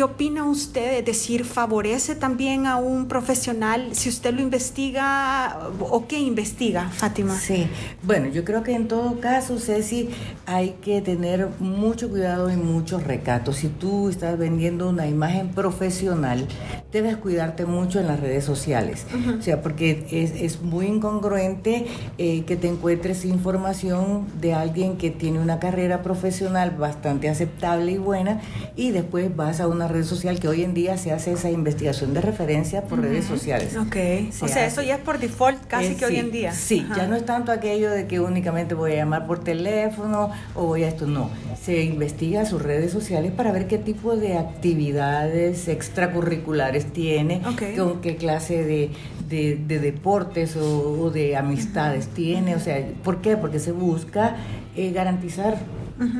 ¿Qué 0.00 0.04
opina 0.04 0.44
usted? 0.44 1.00
Es 1.00 1.04
decir, 1.04 1.44
¿favorece 1.44 2.14
también 2.14 2.66
a 2.66 2.76
un 2.76 3.06
profesional 3.06 3.90
si 3.92 4.08
usted 4.08 4.32
lo 4.32 4.40
investiga 4.40 5.68
o 5.78 6.06
qué 6.08 6.18
investiga, 6.18 6.88
Fátima? 6.88 7.38
Sí, 7.38 7.66
bueno, 8.02 8.28
yo 8.28 8.42
creo 8.42 8.62
que 8.62 8.72
en 8.72 8.88
todo 8.88 9.20
caso, 9.20 9.58
Ceci, 9.58 10.08
hay 10.46 10.76
que 10.80 11.02
tener 11.02 11.50
mucho 11.58 12.08
cuidado 12.08 12.50
y 12.50 12.56
muchos 12.56 13.04
recatos. 13.04 13.56
Si 13.56 13.68
tú 13.68 14.08
estás 14.08 14.38
vendiendo 14.38 14.88
una 14.88 15.06
imagen 15.06 15.50
profesional, 15.50 16.48
debes 16.92 17.18
cuidarte 17.18 17.66
mucho 17.66 18.00
en 18.00 18.06
las 18.06 18.20
redes 18.20 18.42
sociales. 18.44 19.04
O 19.38 19.42
sea, 19.42 19.60
porque 19.60 20.06
es, 20.10 20.32
es 20.32 20.62
muy 20.62 20.86
incongruente 20.86 21.86
eh, 22.16 22.44
que 22.44 22.56
te 22.56 22.68
encuentres 22.68 23.26
información 23.26 24.26
de 24.40 24.54
alguien 24.54 24.96
que 24.96 25.10
tiene 25.10 25.40
una 25.40 25.58
carrera 25.58 26.02
profesional 26.02 26.70
bastante 26.70 27.28
aceptable 27.28 27.92
y 27.92 27.98
buena 27.98 28.40
y 28.76 28.92
después 28.92 29.36
vas 29.36 29.60
a 29.60 29.68
una 29.68 29.89
red 29.90 30.04
social 30.04 30.40
que 30.40 30.48
hoy 30.48 30.64
en 30.64 30.74
día 30.74 30.96
se 30.96 31.12
hace 31.12 31.32
esa 31.32 31.50
investigación 31.50 32.14
de 32.14 32.20
referencia 32.20 32.82
por 32.82 33.00
redes 33.00 33.24
sociales. 33.24 33.76
Ok. 33.76 33.96
o 34.42 34.48
sea, 34.48 34.66
eso 34.66 34.82
ya 34.82 34.96
es 34.96 35.00
por 35.00 35.18
default 35.18 35.66
casi 35.66 35.94
que 35.94 36.06
hoy 36.06 36.16
en 36.16 36.30
día. 36.30 36.52
Sí, 36.52 36.86
ya 36.96 37.06
no 37.06 37.16
es 37.16 37.24
tanto 37.24 37.52
aquello 37.52 37.90
de 37.90 38.06
que 38.06 38.20
únicamente 38.20 38.74
voy 38.74 38.92
a 38.92 38.96
llamar 38.96 39.26
por 39.26 39.44
teléfono 39.44 40.30
o 40.54 40.66
voy 40.66 40.84
a 40.84 40.88
esto, 40.88 41.06
no. 41.06 41.30
Se 41.62 41.82
investiga 41.82 42.46
sus 42.46 42.62
redes 42.62 42.92
sociales 42.92 43.32
para 43.32 43.52
ver 43.52 43.66
qué 43.66 43.78
tipo 43.78 44.16
de 44.16 44.38
actividades 44.38 45.68
extracurriculares 45.68 46.92
tiene, 46.92 47.42
con 47.76 48.00
qué 48.00 48.16
clase 48.16 48.64
de, 48.64 48.90
de, 49.28 49.78
deportes 49.78 50.56
o, 50.56 51.10
de 51.10 51.36
amistades 51.36 52.08
tiene. 52.08 52.54
O 52.54 52.60
sea, 52.60 52.84
¿por 53.02 53.20
qué? 53.20 53.36
Porque 53.36 53.58
se 53.58 53.72
busca 53.72 54.36
eh, 54.76 54.90
garantizar 54.92 55.58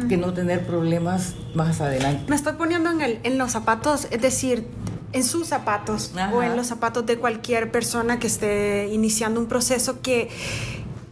que 0.08 0.16
no 0.16 0.32
tener 0.32 0.66
problemas 0.66 1.34
más 1.54 1.80
adelante. 1.80 2.24
Me 2.28 2.36
estoy 2.36 2.54
poniendo 2.54 2.90
en, 2.90 3.00
el, 3.00 3.20
en 3.22 3.38
los 3.38 3.52
zapatos, 3.52 4.08
es 4.10 4.20
decir, 4.20 4.66
en 5.12 5.24
sus 5.24 5.48
zapatos 5.48 6.12
o 6.32 6.42
en 6.42 6.56
los 6.56 6.66
zapatos 6.66 7.06
de 7.06 7.18
cualquier 7.18 7.72
persona 7.72 8.18
que 8.18 8.26
esté 8.26 8.88
iniciando 8.92 9.40
un 9.40 9.46
proceso 9.46 10.00
que 10.02 10.28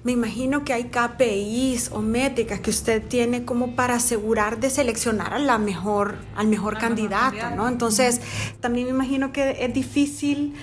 me 0.04 0.12
imagino 0.12 0.64
que 0.64 0.72
hay 0.72 0.84
KPIs 0.84 1.90
o 1.92 2.00
métricas 2.00 2.60
que 2.60 2.70
usted 2.70 3.02
tiene 3.02 3.44
como 3.44 3.74
para 3.74 3.94
asegurar 3.94 4.58
de 4.58 4.70
seleccionar 4.70 5.34
a 5.34 5.38
la 5.38 5.58
mejor, 5.58 6.16
al 6.36 6.46
mejor 6.46 6.78
candidato, 6.78 7.50
¿no? 7.56 7.68
Entonces, 7.68 8.20
también 8.60 8.86
me 8.86 8.92
imagino 8.92 9.32
que 9.32 9.64
es 9.64 9.74
difícil 9.74 10.54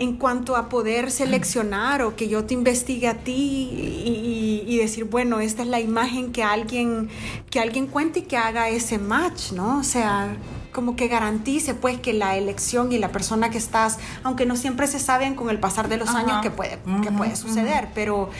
en 0.00 0.16
cuanto 0.16 0.56
a 0.56 0.70
poder 0.70 1.10
seleccionar 1.10 2.00
o 2.00 2.16
que 2.16 2.26
yo 2.26 2.46
te 2.46 2.54
investigue 2.54 3.06
a 3.06 3.18
ti 3.18 4.64
y, 4.66 4.78
decir, 4.78 5.04
bueno, 5.04 5.40
esta 5.40 5.60
es 5.60 5.68
la 5.68 5.78
imagen 5.78 6.32
que 6.32 6.42
alguien, 6.42 7.10
que 7.50 7.60
alguien 7.60 7.86
cuente 7.86 8.20
y 8.20 8.22
que 8.22 8.38
haga 8.38 8.70
ese 8.70 8.96
match, 8.96 9.52
¿no? 9.52 9.78
O 9.78 9.84
sea, 9.84 10.34
como 10.72 10.96
que 10.96 11.06
garantice 11.06 11.74
pues 11.74 12.00
que 12.00 12.14
la 12.14 12.38
elección 12.38 12.92
y 12.92 12.98
la 12.98 13.12
persona 13.12 13.50
que 13.50 13.58
estás, 13.58 13.98
aunque 14.22 14.46
no 14.46 14.56
siempre 14.56 14.86
se 14.86 14.98
saben 14.98 15.34
con 15.34 15.50
el 15.50 15.60
pasar 15.60 15.90
de 15.90 15.98
los 15.98 16.08
años 16.08 16.40
que 16.40 16.50
puede, 16.50 16.78
que 17.02 17.12
puede 17.12 17.36
suceder, 17.36 17.88
pero, 17.94 18.30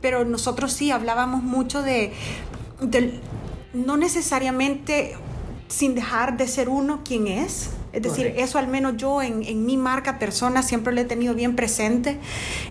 pero 0.00 0.24
nosotros 0.24 0.72
sí 0.72 0.92
hablábamos 0.92 1.42
mucho 1.42 1.82
de, 1.82 2.12
de 2.80 3.20
no 3.72 3.96
necesariamente 3.96 5.16
sin 5.66 5.96
dejar 5.96 6.36
de 6.36 6.46
ser 6.46 6.68
uno 6.68 7.00
quien 7.04 7.26
es, 7.26 7.70
es 7.92 8.02
decir, 8.02 8.34
eso 8.36 8.58
al 8.58 8.68
menos 8.68 8.96
yo 8.96 9.22
en, 9.22 9.42
en, 9.42 9.64
mi 9.64 9.76
marca 9.76 10.18
persona 10.18 10.62
siempre 10.62 10.92
lo 10.92 11.00
he 11.00 11.04
tenido 11.04 11.34
bien 11.34 11.56
presente. 11.56 12.18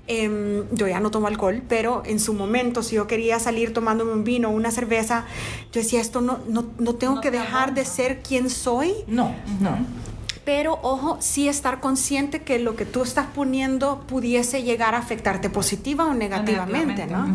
Em, 0.07 0.63
yo 0.71 0.87
ya 0.87 0.99
no 0.99 1.11
tomo 1.11 1.27
alcohol, 1.27 1.61
pero 1.67 2.03
en 2.05 2.19
su 2.19 2.33
momento, 2.33 2.83
si 2.83 2.95
yo 2.95 3.07
quería 3.07 3.39
salir 3.39 3.73
tomándome 3.73 4.13
un 4.13 4.23
vino 4.23 4.49
o 4.49 4.51
una 4.51 4.71
cerveza, 4.71 5.25
yo 5.71 5.81
decía, 5.81 6.01
esto 6.01 6.21
no, 6.21 6.39
no, 6.47 6.65
no 6.77 6.95
tengo 6.95 7.21
que 7.21 7.31
dejar 7.31 7.73
de 7.73 7.85
ser 7.85 8.21
quien 8.21 8.49
soy. 8.49 8.93
No, 9.07 9.33
no 9.59 9.77
pero 10.47 10.79
ojo, 10.81 11.17
sí 11.19 11.49
estar 11.49 11.81
consciente 11.81 12.41
que 12.41 12.57
lo 12.57 12.77
que 12.77 12.85
tú 12.85 13.03
estás 13.03 13.25
poniendo 13.35 14.05
pudiese 14.07 14.63
llegar 14.63 14.95
a 14.95 14.99
afectarte 14.99 15.49
positiva 15.49 16.05
o 16.05 16.13
negativamente, 16.13 17.05
¿no? 17.05 17.27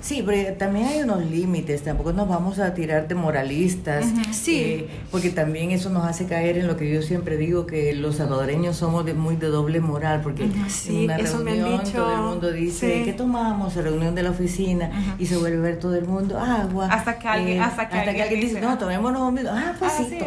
Sí, 0.00 0.22
pero 0.24 0.54
también 0.54 0.86
hay 0.86 1.00
unos 1.00 1.24
límites, 1.24 1.82
tampoco 1.82 2.12
nos 2.12 2.28
vamos 2.28 2.60
a 2.60 2.72
tirar 2.72 3.08
de 3.08 3.16
moralistas, 3.16 4.06
sí. 4.30 4.60
Eh, 4.60 4.88
porque 5.10 5.30
también 5.30 5.72
eso 5.72 5.90
nos 5.90 6.04
hace 6.04 6.26
caer 6.26 6.56
en 6.56 6.68
lo 6.68 6.76
que 6.76 6.88
yo 6.88 7.02
siempre 7.02 7.36
digo, 7.36 7.66
que 7.66 7.92
los 7.92 8.18
salvadoreños 8.18 8.76
somos 8.76 9.04
de, 9.04 9.14
muy 9.14 9.34
de 9.34 9.48
doble 9.48 9.80
moral, 9.80 10.20
porque 10.22 10.44
en 10.44 10.96
una 10.96 11.16
reunión 11.16 11.82
todo 11.92 12.14
el 12.14 12.20
mundo 12.20 12.52
dice, 12.52 13.02
¿qué 13.04 13.14
tomamos? 13.14 13.74
Reunión 13.74 14.14
de 14.14 14.22
la 14.22 14.30
oficina, 14.30 15.16
y 15.18 15.26
se 15.26 15.36
vuelve 15.38 15.58
a 15.58 15.62
ver 15.62 15.80
todo 15.80 15.96
el 15.96 16.06
mundo, 16.06 16.38
agua. 16.38 16.86
Hasta 16.86 17.18
que 17.18 17.26
alguien, 17.26 17.58
eh, 17.58 17.64
hasta 17.64 17.88
que 17.88 17.98
alguien, 17.98 18.40
dice, 18.40 18.60
no, 18.60 18.78
tomémonos 18.78 19.22
un 19.22 19.44
ah, 19.48 19.74
pues 19.76 19.92
ah, 19.98 20.04
sí. 20.08 20.18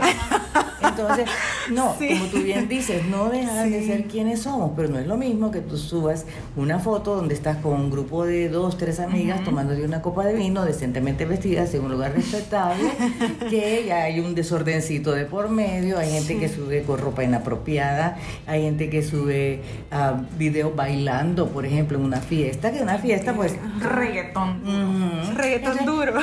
Entonces, 0.81 1.29
no, 1.71 1.95
como 2.17 2.29
tú 2.29 2.39
bien 2.39 2.67
dices, 2.67 3.05
no 3.05 3.29
dejan 3.29 3.71
de 3.71 3.85
ser 3.85 4.05
quienes 4.05 4.41
somos, 4.41 4.71
pero 4.75 4.89
no 4.89 4.99
es 4.99 5.07
lo 5.07 5.17
mismo 5.17 5.51
que 5.51 5.61
tú 5.61 5.77
subas 5.77 6.25
una 6.55 6.79
foto 6.79 7.15
donde 7.15 7.33
estás 7.33 7.57
con 7.57 7.73
un 7.73 7.91
grupo 7.91 8.25
de 8.25 8.49
dos, 8.49 8.77
tres 8.77 8.99
amigas 8.99 9.43
tomando 9.43 9.73
de 9.73 9.85
una 9.85 10.01
copa 10.01 10.25
de 10.25 10.33
vino, 10.33 10.65
decentemente 10.65 11.25
vestidas 11.25 11.73
en 11.73 11.83
un 11.83 11.91
lugar 11.91 12.13
respetable, 12.13 12.89
que 13.49 13.85
ya 13.87 14.03
hay 14.03 14.19
un 14.19 14.35
desordencito 14.35 15.11
de 15.11 15.25
por 15.25 15.49
medio, 15.49 15.97
hay 15.97 16.11
gente 16.11 16.39
que 16.39 16.49
sube 16.49 16.83
con 16.83 16.99
ropa 16.99 17.23
inapropiada, 17.23 18.17
hay 18.45 18.63
gente 18.63 18.89
que 18.89 19.03
sube 19.03 19.61
uh, 19.91 20.37
videos 20.37 20.75
bailando, 20.75 21.49
por 21.49 21.65
ejemplo, 21.65 21.97
en 21.97 22.05
una 22.05 22.21
fiesta, 22.21 22.71
que 22.71 22.81
una 22.81 22.97
fiesta 22.97 23.33
pues... 23.33 23.55
Reggaetón. 23.79 25.35
Reggaetón 25.35 25.85
duro. 25.85 26.13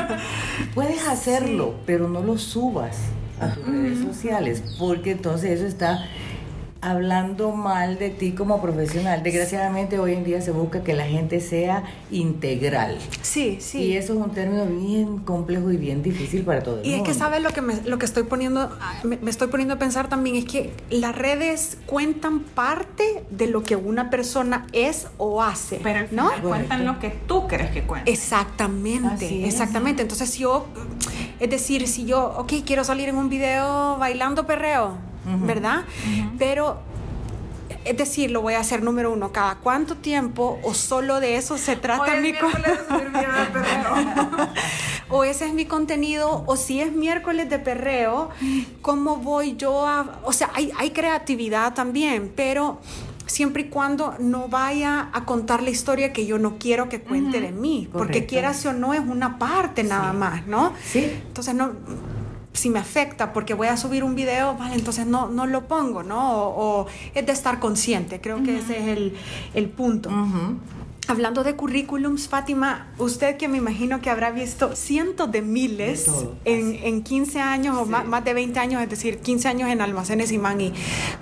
puedes 0.74 1.06
hacerlo, 1.08 1.74
pero 1.86 2.08
no 2.08 2.20
lo 2.20 2.38
subas 2.38 2.96
a 3.40 3.54
tus 3.54 3.66
redes 3.66 3.98
sociales, 4.00 4.62
porque 4.78 5.12
entonces 5.12 5.60
eso 5.60 5.66
está 5.66 6.06
hablando 6.84 7.52
mal 7.52 7.98
de 7.98 8.10
ti 8.10 8.32
como 8.32 8.60
profesional. 8.60 9.22
Desgraciadamente 9.22 9.98
hoy 9.98 10.12
en 10.12 10.22
día 10.22 10.42
se 10.42 10.50
busca 10.50 10.84
que 10.84 10.92
la 10.92 11.06
gente 11.06 11.40
sea 11.40 11.84
integral. 12.10 12.98
Sí, 13.22 13.56
sí. 13.60 13.78
Y 13.78 13.96
eso 13.96 14.12
es 14.12 14.18
un 14.18 14.32
término 14.32 14.66
bien 14.66 15.18
complejo 15.18 15.72
y 15.72 15.78
bien 15.78 16.02
difícil 16.02 16.42
para 16.42 16.62
todo 16.62 16.80
el 16.80 16.86
y 16.86 16.90
mundo. 16.90 16.96
Y 16.98 17.00
es 17.00 17.08
que 17.08 17.18
sabes 17.18 17.42
lo 17.42 17.50
que 17.50 17.62
me, 17.62 17.80
lo 17.82 17.98
que 17.98 18.04
estoy 18.04 18.24
poniendo 18.24 18.70
me, 19.02 19.18
estoy 19.30 19.48
poniendo 19.48 19.74
a 19.74 19.78
pensar 19.78 20.08
también 20.08 20.36
es 20.36 20.44
que 20.44 20.74
las 20.90 21.16
redes 21.16 21.78
cuentan 21.86 22.40
parte 22.40 23.24
de 23.30 23.46
lo 23.46 23.62
que 23.62 23.76
una 23.76 24.10
persona 24.10 24.66
es 24.72 25.08
o 25.16 25.42
hace, 25.42 25.80
pero 25.82 26.06
¿no? 26.10 26.30
cuentan 26.42 26.84
lo 26.84 26.98
que 26.98 27.08
tú 27.08 27.48
crees 27.48 27.70
que 27.70 27.84
cuentan. 27.84 28.12
Exactamente, 28.12 29.46
exactamente. 29.46 30.02
Entonces 30.02 30.28
si 30.28 30.40
yo 30.40 30.66
es 31.40 31.50
decir, 31.50 31.88
si 31.88 32.04
yo, 32.04 32.34
ok, 32.36 32.52
quiero 32.64 32.84
salir 32.84 33.08
en 33.08 33.16
un 33.16 33.28
video 33.28 33.96
bailando 33.98 34.46
perreo, 34.46 34.96
¿verdad? 35.24 35.84
Pero 36.38 36.78
es 37.84 37.96
decir, 37.96 38.30
lo 38.30 38.40
voy 38.40 38.54
a 38.54 38.60
hacer 38.60 38.82
número 38.82 39.12
uno, 39.12 39.32
cada 39.32 39.56
cuánto 39.56 39.96
tiempo 39.96 40.58
o 40.62 40.74
solo 40.74 41.20
de 41.20 41.36
eso 41.36 41.58
se 41.58 41.76
trata 41.76 42.16
mi 42.16 42.32
o 45.10 45.24
ese 45.24 45.46
es 45.46 45.52
mi 45.52 45.66
contenido 45.66 46.44
o 46.46 46.56
si 46.56 46.80
es 46.80 46.92
miércoles 46.92 47.50
de 47.50 47.58
perreo, 47.58 48.30
¿cómo 48.80 49.16
voy 49.16 49.56
yo 49.56 49.86
a, 49.86 50.20
o 50.24 50.32
sea, 50.32 50.50
hay, 50.54 50.72
hay 50.78 50.90
creatividad 50.90 51.74
también, 51.74 52.32
pero 52.34 52.80
siempre 53.26 53.62
y 53.62 53.68
cuando 53.68 54.14
no 54.18 54.48
vaya 54.48 55.10
a 55.12 55.24
contar 55.24 55.62
la 55.62 55.70
historia 55.70 56.12
que 56.12 56.26
yo 56.26 56.38
no 56.38 56.58
quiero 56.58 56.88
que 56.88 57.00
cuente 57.00 57.40
de 57.40 57.52
mí, 57.52 57.88
porque 57.92 58.26
quieras 58.26 58.64
o 58.66 58.72
no 58.72 58.94
es 58.94 59.00
una 59.00 59.38
parte 59.38 59.82
nada 59.84 60.12
más, 60.12 60.46
¿no? 60.46 60.72
Sí. 60.84 61.10
Entonces 61.28 61.54
no 61.54 61.72
si 62.54 62.70
me 62.70 62.78
afecta 62.78 63.32
porque 63.32 63.52
voy 63.52 63.66
a 63.66 63.76
subir 63.76 64.04
un 64.04 64.14
video, 64.14 64.56
vale, 64.56 64.76
entonces 64.76 65.06
no, 65.06 65.28
no 65.28 65.46
lo 65.46 65.66
pongo, 65.66 66.04
¿no? 66.04 66.44
O, 66.48 66.86
es 67.12 67.26
de 67.26 67.32
estar 67.32 67.58
consciente, 67.58 68.20
creo 68.20 68.42
que 68.42 68.58
ese 68.58 68.78
es 68.78 68.96
el, 68.96 69.16
el 69.54 69.68
punto. 69.68 70.08
Hablando 71.06 71.44
de 71.44 71.54
currículums, 71.54 72.28
Fátima, 72.28 72.86
usted 72.96 73.36
que 73.36 73.46
me 73.46 73.58
imagino 73.58 74.00
que 74.00 74.08
habrá 74.08 74.30
visto 74.30 74.74
cientos 74.74 75.30
de 75.30 75.42
miles 75.42 76.10
en, 76.46 76.76
en, 76.82 77.02
15 77.02 77.40
años 77.40 77.76
o 77.76 77.84
más, 77.84 78.24
de 78.24 78.32
20 78.32 78.58
años, 78.58 78.82
es 78.82 78.88
decir, 78.88 79.18
15 79.18 79.48
años 79.48 79.70
en 79.70 79.82
almacenes 79.82 80.32
y 80.32 80.36
y 80.36 80.72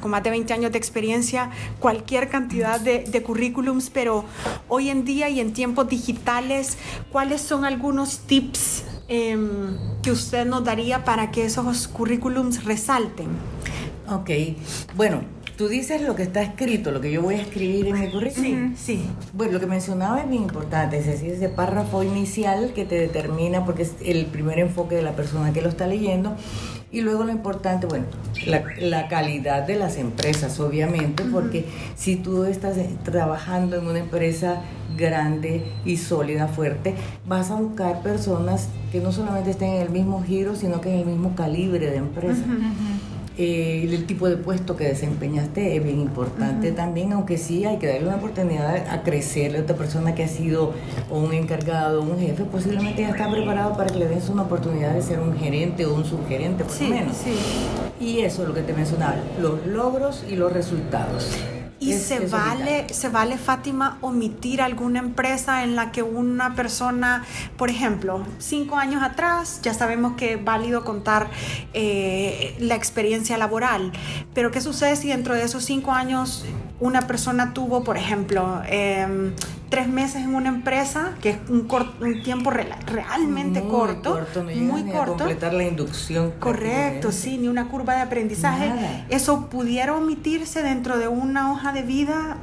con 0.00 0.10
más 0.12 0.22
de 0.22 0.30
20 0.30 0.52
años 0.52 0.72
de 0.72 0.78
experiencia, 0.78 1.50
cualquier 1.80 2.28
cantidad 2.28 2.78
de, 2.78 3.00
de 3.00 3.22
currículums, 3.22 3.90
pero 3.90 4.24
hoy 4.68 4.88
en 4.88 5.04
día 5.04 5.28
y 5.28 5.40
en 5.40 5.52
tiempos 5.52 5.88
digitales, 5.88 6.78
¿cuáles 7.10 7.40
son 7.40 7.64
algunos 7.64 8.20
tips 8.20 8.84
em, 9.08 9.76
que 10.02 10.12
usted 10.12 10.46
nos 10.46 10.62
daría 10.62 11.04
para 11.04 11.32
que 11.32 11.44
esos 11.44 11.88
currículums 11.88 12.64
resalten? 12.64 13.28
Ok, 14.08 14.30
bueno, 14.94 15.22
Tú 15.56 15.68
dices 15.68 16.02
lo 16.02 16.16
que 16.16 16.23
está 16.23 16.42
escrito, 16.42 16.90
lo 16.90 17.00
que 17.00 17.12
yo 17.12 17.23
voy 17.23 17.35
a 17.35 17.42
escribir 17.42 17.87
en 17.88 18.00
mi 18.00 18.11
currículum. 18.11 18.75
Sí, 18.75 18.97
sí. 18.97 19.04
Bueno, 19.32 19.52
lo 19.52 19.61
que 19.61 19.66
mencionaba 19.66 20.21
es 20.21 20.28
bien 20.28 20.42
importante, 20.42 20.99
es 20.99 21.06
decir, 21.06 21.30
ese 21.30 21.49
párrafo 21.49 22.02
inicial 22.02 22.73
que 22.75 22.85
te 22.85 22.94
determina, 22.97 23.64
porque 23.64 23.82
es 23.82 23.92
el 24.04 24.26
primer 24.26 24.59
enfoque 24.59 24.94
de 24.97 25.02
la 25.02 25.12
persona 25.12 25.52
que 25.52 25.61
lo 25.61 25.68
está 25.68 25.87
leyendo, 25.87 26.35
y 26.90 27.00
luego 27.00 27.25
lo 27.25 27.32
importante, 27.32 27.87
bueno, 27.87 28.04
la, 28.47 28.64
la 28.78 29.09
calidad 29.09 29.66
de 29.66 29.76
las 29.76 29.97
empresas, 29.97 30.59
obviamente, 30.61 31.23
porque 31.25 31.66
si 31.97 32.16
tú 32.16 32.44
estás 32.44 32.76
trabajando 33.04 33.76
en 33.76 33.87
una 33.87 33.99
empresa 33.99 34.62
grande 34.97 35.64
y 35.85 35.97
sólida, 35.97 36.49
fuerte, 36.49 36.94
vas 37.26 37.50
a 37.50 37.56
buscar 37.56 38.02
personas 38.02 38.68
que 38.90 39.00
no 39.00 39.12
solamente 39.12 39.50
estén 39.50 39.71
en 39.71 39.82
el 39.82 39.90
mismo 39.90 40.23
giro, 40.23 40.54
sino 40.54 40.80
que 40.80 40.92
en 40.92 41.00
el 41.00 41.06
mismo 41.06 41.35
calibre 41.35 41.90
de 41.90 41.97
empresa. 41.97 42.42
Eh, 43.38 43.88
el 43.90 44.04
tipo 44.04 44.28
de 44.28 44.36
puesto 44.36 44.76
que 44.76 44.84
desempeñaste 44.84 45.74
es 45.76 45.82
bien 45.82 46.00
importante 46.00 46.70
también, 46.72 47.14
aunque 47.14 47.38
sí 47.38 47.64
hay 47.64 47.78
que 47.78 47.86
darle 47.86 48.08
una 48.08 48.16
oportunidad 48.16 48.76
a 48.88 49.02
crecerle 49.02 49.58
a 49.58 49.62
otra 49.62 49.74
persona 49.74 50.14
que 50.14 50.24
ha 50.24 50.28
sido 50.28 50.74
o 51.10 51.18
un 51.18 51.32
encargado 51.32 52.00
o 52.02 52.04
un 52.04 52.18
jefe, 52.18 52.44
posiblemente 52.44 53.00
ya 53.02 53.08
está 53.10 53.30
preparado 53.30 53.74
para 53.74 53.88
que 53.90 53.98
le 54.00 54.08
des 54.08 54.28
una 54.28 54.42
oportunidad 54.42 54.92
de 54.94 55.00
ser 55.00 55.18
un 55.18 55.34
gerente 55.38 55.86
o 55.86 55.94
un 55.94 56.04
subgerente, 56.04 56.64
por 56.64 56.72
Sí, 56.74 56.88
lo 56.88 56.94
menos. 56.94 57.16
sí. 57.16 57.32
Y 58.04 58.20
eso 58.20 58.42
es 58.42 58.48
lo 58.48 58.54
que 58.54 58.62
te 58.62 58.74
mencionaba, 58.74 59.16
los 59.40 59.66
logros 59.66 60.24
y 60.28 60.36
los 60.36 60.52
resultados. 60.52 61.30
Y 61.82 61.92
Es- 61.92 62.02
se 62.04 62.24
es 62.24 62.30
vale, 62.30 62.86
se 62.94 63.08
vale, 63.08 63.36
Fátima, 63.38 63.98
omitir 64.02 64.62
alguna 64.62 65.00
empresa 65.00 65.64
en 65.64 65.74
la 65.74 65.90
que 65.90 66.02
una 66.02 66.54
persona, 66.54 67.24
por 67.56 67.70
ejemplo, 67.70 68.24
cinco 68.38 68.76
años 68.76 69.02
atrás, 69.02 69.58
ya 69.62 69.74
sabemos 69.74 70.14
que 70.16 70.34
es 70.34 70.44
válido 70.44 70.84
contar 70.84 71.28
eh, 71.74 72.54
la 72.60 72.76
experiencia 72.76 73.36
laboral, 73.36 73.90
pero 74.34 74.50
¿qué 74.52 74.60
sucede 74.60 74.94
si 74.96 75.08
dentro 75.08 75.34
de 75.34 75.42
esos 75.42 75.64
cinco 75.64 75.90
años 75.92 76.44
una 76.82 77.06
persona 77.06 77.54
tuvo, 77.54 77.84
por 77.84 77.96
ejemplo, 77.96 78.60
em, 78.68 79.32
tres 79.70 79.88
meses 79.88 80.22
en 80.22 80.34
una 80.34 80.48
empresa, 80.48 81.12
que 81.22 81.30
es 81.30 81.36
un, 81.48 81.62
cor- 81.66 81.92
un 82.00 82.22
tiempo 82.22 82.50
realmente 82.50 83.60
Muy 83.62 83.70
corto, 83.70 84.20
no 84.36 84.42
muy 84.44 84.82
ni 84.82 84.90
a 84.90 84.94
corto? 84.94 85.12
completar 85.16 85.54
la 85.54 85.64
inducción. 85.64 86.32
Correcto, 86.40 87.10
sí, 87.12 87.38
ni 87.38 87.48
una 87.48 87.68
curva 87.68 87.94
de 87.94 88.02
aprendizaje. 88.02 88.68
Nada. 88.68 89.06
¿Eso 89.08 89.46
pudiera 89.46 89.94
omitirse 89.94 90.62
dentro 90.62 90.98
de 90.98 91.08
una 91.08 91.52
hoja 91.52 91.72
de 91.72 91.82
vida? 91.82 92.36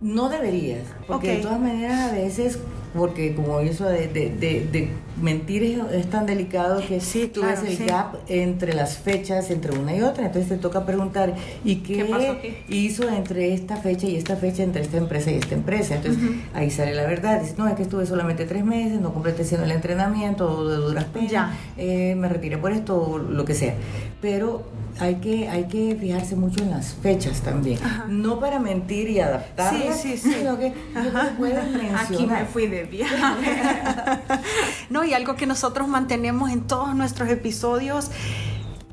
No 0.00 0.28
deberías, 0.28 0.82
porque 1.06 1.36
de 1.36 1.42
todas 1.42 1.60
maneras 1.60 2.10
a 2.10 2.12
veces, 2.12 2.58
porque 2.94 3.34
como 3.34 3.60
eso 3.60 3.86
de, 3.88 4.08
de, 4.08 4.30
de- 4.30 4.68
de 4.70 4.88
mentir 5.20 5.62
es, 5.62 5.78
es 5.94 6.10
tan 6.10 6.26
delicado 6.26 6.82
que 6.86 7.00
Sí, 7.00 7.30
tú 7.32 7.40
claro, 7.40 7.60
ves 7.62 7.70
el 7.70 7.76
sí. 7.78 7.84
gap 7.86 8.16
entre 8.28 8.74
las 8.74 8.98
fechas, 8.98 9.50
entre 9.50 9.72
una 9.78 9.94
y 9.96 10.02
otra, 10.02 10.26
entonces 10.26 10.48
te 10.50 10.56
toca 10.58 10.84
preguntar, 10.86 11.34
¿y 11.64 11.76
qué, 11.76 12.04
¿Qué 12.38 12.64
hizo 12.68 13.08
entre 13.08 13.52
esta 13.54 13.76
fecha 13.76 14.06
y 14.06 14.16
esta 14.16 14.36
fecha, 14.36 14.62
entre 14.62 14.82
esta 14.82 14.96
empresa 14.98 15.30
y 15.30 15.34
esta 15.36 15.54
empresa? 15.54 15.94
Entonces 15.96 16.22
ahí 16.54 16.70
sale 16.70 16.94
la 16.94 17.06
verdad, 17.06 17.40
dices, 17.40 17.58
no, 17.58 17.68
es 17.68 17.74
que 17.74 17.82
estuve 17.82 18.06
solamente 18.06 18.44
tres 18.46 18.64
meses, 18.64 19.00
no 19.00 19.12
completé 19.12 19.42
haciendo 19.42 19.64
el 19.66 19.72
entrenamiento, 19.72 20.68
de 20.68 20.76
duras 20.76 21.04
penas, 21.04 21.56
eh, 21.76 22.14
me 22.16 22.28
retiré 22.28 22.58
por 22.58 22.72
esto, 22.72 23.00
o 23.00 23.18
lo 23.18 23.44
que 23.44 23.54
sea. 23.54 23.74
Pero 24.20 24.62
hay 25.00 25.16
que, 25.16 25.48
hay 25.48 25.68
que 25.68 25.96
fijarse 25.98 26.36
mucho 26.36 26.62
en 26.62 26.70
las 26.70 26.94
fechas 26.94 27.40
también, 27.40 27.78
no 28.08 28.38
para 28.40 28.58
mentir 28.58 29.08
y 29.10 29.20
adaptarlas, 29.20 30.00
Sí, 30.00 30.16
sí, 30.16 30.18
sí. 30.18 30.34
sino 30.38 30.58
que 30.58 30.72
mencionar. 30.94 32.04
Aquí 32.04 32.26
me 32.26 32.44
fui 32.44 32.66
de 32.66 32.84
viaje. 32.84 33.14
No, 34.90 35.04
y 35.04 35.14
algo 35.14 35.36
que 35.36 35.46
nosotros 35.46 35.88
mantenemos 35.88 36.50
en 36.50 36.62
todos 36.62 36.94
nuestros 36.94 37.30
episodios 37.30 38.10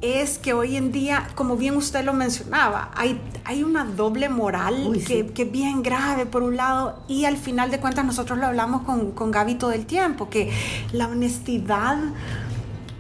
es 0.02 0.38
que 0.38 0.54
hoy 0.54 0.78
en 0.78 0.94
día, 0.94 1.28
como 1.36 1.58
bien 1.58 1.76
usted 1.76 2.06
lo 2.06 2.14
mencionaba, 2.14 2.90
hay, 2.96 3.20
hay 3.44 3.64
una 3.64 3.84
doble 3.84 4.30
moral 4.30 4.86
Uy, 4.88 5.00
que, 5.00 5.24
sí. 5.26 5.32
que 5.36 5.42
es 5.42 5.52
bien 5.52 5.84
grave 5.84 6.26
por 6.26 6.42
un 6.44 6.56
lado 6.56 7.04
y 7.10 7.26
al 7.26 7.36
final 7.36 7.70
de 7.70 7.80
cuentas 7.82 8.06
nosotros 8.06 8.40
lo 8.40 8.46
hablamos 8.48 8.84
con, 8.84 9.12
con 9.12 9.30
Gaby 9.32 9.56
todo 9.56 9.74
el 9.74 9.86
tiempo, 9.86 10.30
que 10.30 10.52
la 10.94 11.10
honestidad 11.10 11.98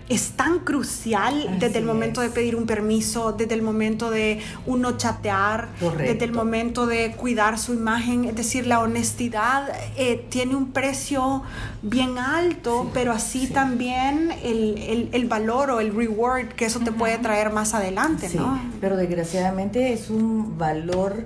es 0.09 0.31
tan 0.31 0.59
crucial 0.59 1.45
Así 1.47 1.59
desde 1.59 1.79
el 1.79 1.85
momento 1.85 2.21
es. 2.21 2.29
de 2.29 2.33
pedir 2.35 2.55
un 2.55 2.65
permiso, 2.65 3.31
desde 3.33 3.53
el 3.53 3.61
momento 3.61 4.09
de 4.09 4.39
uno 4.65 4.97
chatear, 4.97 5.69
Correcto. 5.79 6.13
desde 6.13 6.25
el 6.25 6.33
momento 6.33 6.87
de 6.87 7.11
cuidar 7.11 7.57
su 7.59 7.73
imagen. 7.73 8.25
Es 8.25 8.35
decir, 8.35 8.65
la 8.67 8.79
honestidad 8.79 9.69
eh, 9.97 10.25
tiene 10.29 10.55
un 10.55 10.71
precio 10.71 11.43
bien 11.83 12.17
alto, 12.17 12.83
Sí, 12.85 12.89
pero 12.93 13.11
así 13.11 13.47
sí. 13.47 13.53
también 13.53 14.31
el, 14.43 14.77
el- 14.79 15.09
el 15.13 15.25
valor 15.27 15.69
o 15.71 15.79
el 15.79 15.95
reward 15.95 16.49
que 16.49 16.65
eso 16.65 16.79
te 16.79 16.91
puede 16.91 17.17
traer 17.19 17.51
más 17.51 17.73
adelante, 17.73 18.29
Sí, 18.29 18.37
¿no? 18.37 18.59
pero 18.81 18.97
desgraciadamente 18.97 19.93
es 19.93 20.09
un 20.09 20.57
valor 20.57 21.25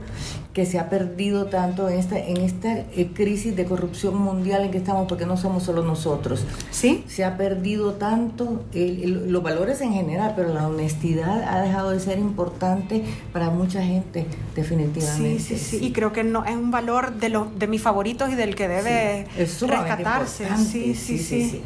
que 0.53 0.67
se 0.67 0.77
ha 0.77 0.87
perdido 0.89 1.47
tanto 1.47 1.89
en 1.89 1.97
esta, 1.97 2.19
en 2.19 2.37
esta 2.37 2.77
eh, 2.77 3.09
crisis 3.13 3.55
de 3.55 3.65
corrupción 3.65 4.15
mundial 4.15 4.63
en 4.63 4.69
que 4.71 4.77
estamos, 4.77 5.07
porque 5.07 5.25
no 5.25 5.35
somos 5.35 5.63
solo 5.63 5.83
nosotros. 5.83 6.45
Sí. 6.69 7.03
Se 7.07 7.23
ha 7.25 7.37
perdido 7.37 7.93
tanto 7.93 8.61
el- 8.73 9.03
el- 9.03 9.31
los 9.31 9.41
valores 9.41 9.81
en 9.81 9.93
general, 9.93 10.33
pero 10.35 10.53
la 10.53 10.67
honestidad 10.67 11.41
ha 11.43 11.59
dejado 11.61 11.89
de 11.89 11.99
ser 11.99 12.19
importante 12.19 13.03
para 13.33 13.49
mucha 13.49 13.81
gente, 13.83 14.27
Sí, 14.29 14.37
definitivamente. 14.55 15.39
sí, 15.39 15.57
sí, 15.57 15.79
Y 15.81 15.91
creo 15.91 16.13
que 16.13 16.23
no 16.23 16.45
es 16.45 16.55
un 16.55 16.69
valor 16.69 17.13
de 17.15 17.29
los 17.29 17.57
de 17.57 17.65
mis 17.67 17.81
favoritos 17.81 18.29
y 18.31 18.35
del 18.35 18.53
que 18.53 18.67
debe 18.67 19.25
Sí, 19.35 19.41
es 19.41 19.61
rescatarse. 19.61 20.47
Sí, 20.57 20.93
sí, 20.93 20.95
sí, 20.95 21.17
sí. 21.17 21.17
sí, 21.17 21.49
sí. 21.49 21.61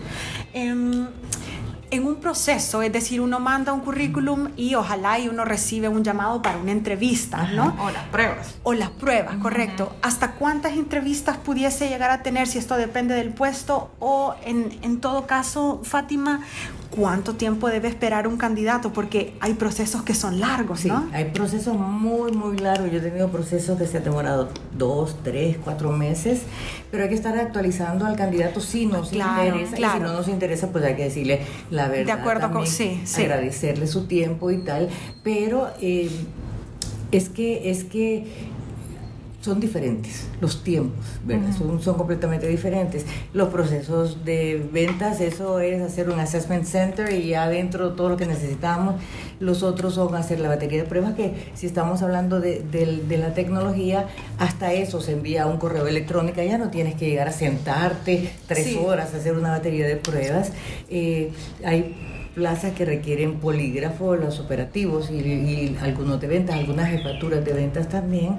Em, 0.53 1.07
en 1.89 2.05
un 2.05 2.15
proceso, 2.17 2.81
es 2.81 2.91
decir, 2.91 3.21
uno 3.21 3.39
manda 3.39 3.73
un 3.73 3.81
currículum 3.81 4.49
y 4.57 4.75
ojalá 4.75 5.19
y 5.19 5.27
uno 5.29 5.45
recibe 5.45 5.87
un 5.87 6.03
llamado 6.03 6.41
para 6.41 6.57
una 6.57 6.71
entrevista, 6.71 7.47
¿no? 7.51 7.75
O 7.79 7.89
las 7.89 8.03
pruebas. 8.05 8.55
O 8.63 8.73
las 8.73 8.89
pruebas, 8.89 9.37
correcto. 9.37 9.95
¿Hasta 10.01 10.31
cuántas 10.33 10.73
entrevistas 10.73 11.37
pudiese 11.37 11.87
llegar 11.89 12.11
a 12.11 12.23
tener 12.23 12.47
si 12.47 12.57
esto 12.57 12.75
depende 12.75 13.15
del 13.15 13.29
puesto? 13.29 13.91
O 13.99 14.35
en, 14.45 14.77
en 14.81 14.99
todo 14.99 15.27
caso, 15.27 15.81
Fátima, 15.83 16.41
¿cuánto 16.89 17.35
tiempo 17.35 17.67
debe 17.69 17.87
esperar 17.87 18.27
un 18.27 18.37
candidato? 18.37 18.93
Porque 18.93 19.33
hay 19.39 19.53
procesos 19.53 20.03
que 20.03 20.13
son 20.13 20.39
largos, 20.39 20.81
Sí, 20.81 20.87
¿no? 20.87 21.07
hay 21.13 21.25
procesos 21.25 21.75
muy, 21.77 22.31
muy 22.31 22.57
largos. 22.57 22.91
Yo 22.91 22.97
he 22.97 23.01
tenido 23.01 23.29
procesos 23.29 23.77
que 23.77 23.85
se 23.87 23.97
han 23.97 24.03
demorado 24.03 24.49
dos, 24.77 25.17
tres, 25.23 25.57
cuatro 25.63 25.91
meses, 25.91 26.41
pero 26.91 27.03
hay 27.03 27.09
que 27.09 27.15
estar 27.15 27.37
actualizando 27.37 28.05
al 28.05 28.15
candidato 28.15 28.59
si 28.61 28.85
nos 28.85 29.09
Claro, 29.09 29.45
interesa. 29.45 29.73
Y 29.75 29.77
claro. 29.77 29.97
si 29.97 30.03
no 30.03 30.13
nos 30.13 30.27
interesa, 30.27 30.71
pues 30.71 30.83
hay 30.85 30.95
que 30.95 31.03
decirle 31.03 31.41
la 31.71 31.87
verdad. 31.87 32.05
De 32.05 32.11
acuerdo 32.21 32.51
con- 32.51 32.67
sí. 32.67 33.01
Agradecerle 33.17 33.87
su 33.87 34.05
tiempo 34.07 34.51
y 34.51 34.57
tal. 34.59 34.89
Pero 35.23 35.69
eh, 35.81 36.09
es 37.11 37.29
que, 37.29 37.69
es 37.69 37.83
que 37.83 38.25
son 39.47 39.59
diferentes 39.59 40.27
los 40.41 40.63
tiempos, 40.63 41.05
¿verdad? 41.25 41.55
son, 41.57 41.81
son 41.81 41.95
completamente 41.95 42.47
diferentes. 42.47 43.05
Los 43.33 43.49
procesos 43.49 44.23
de 44.25 44.61
ventas, 44.71 45.21
eso 45.21 45.59
es 45.59 45.81
hacer 45.81 46.09
un 46.09 46.19
assessment 46.19 46.65
center 46.65 47.13
y 47.13 47.33
adentro 47.33 47.93
todo 47.93 48.09
lo 48.09 48.17
que 48.17 48.25
necesitamos. 48.25 48.95
Los 49.39 49.63
otros 49.63 49.95
son 49.95 50.13
hacer 50.15 50.39
la 50.39 50.49
batería 50.49 50.83
de 50.83 50.87
pruebas, 50.87 51.13
que 51.15 51.51
si 51.55 51.65
estamos 51.65 52.01
hablando 52.01 52.39
de, 52.39 52.63
la 53.17 53.33
tecnología, 53.33 54.07
hasta 54.37 54.73
eso 54.73 55.01
se 55.01 55.13
envía 55.13 55.47
un 55.47 55.57
correo 55.57 55.87
electrónico, 55.87 56.41
ya 56.41 56.57
no 56.57 56.69
tienes 56.69 56.95
que 56.95 57.09
llegar 57.09 57.29
a 57.29 57.31
sentarte 57.31 58.29
tres 58.47 58.65
Sí. 58.67 58.79
horas 58.83 59.13
a 59.13 59.17
hacer 59.17 59.37
una 59.37 59.51
batería 59.51 59.87
de 59.87 59.95
pruebas. 59.95 60.51
Eh, 60.89 61.31
hay 61.63 61.95
plazas 62.35 62.73
que 62.73 62.85
requieren 62.85 63.39
polígrafo, 63.39 64.15
los 64.15 64.39
operativos 64.39 65.09
y, 65.09 65.15
y 65.15 65.77
algunos 65.81 66.19
de 66.21 66.27
ventas, 66.27 66.55
algunas 66.55 66.89
jefaturas 66.89 67.43
de 67.43 67.53
ventas 67.53 67.89
también, 67.89 68.37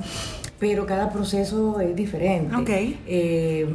pero 0.58 0.86
cada 0.86 1.10
proceso 1.10 1.80
es 1.80 1.94
diferente. 1.94 2.54
Ok. 2.56 2.70
Eh, 3.06 3.66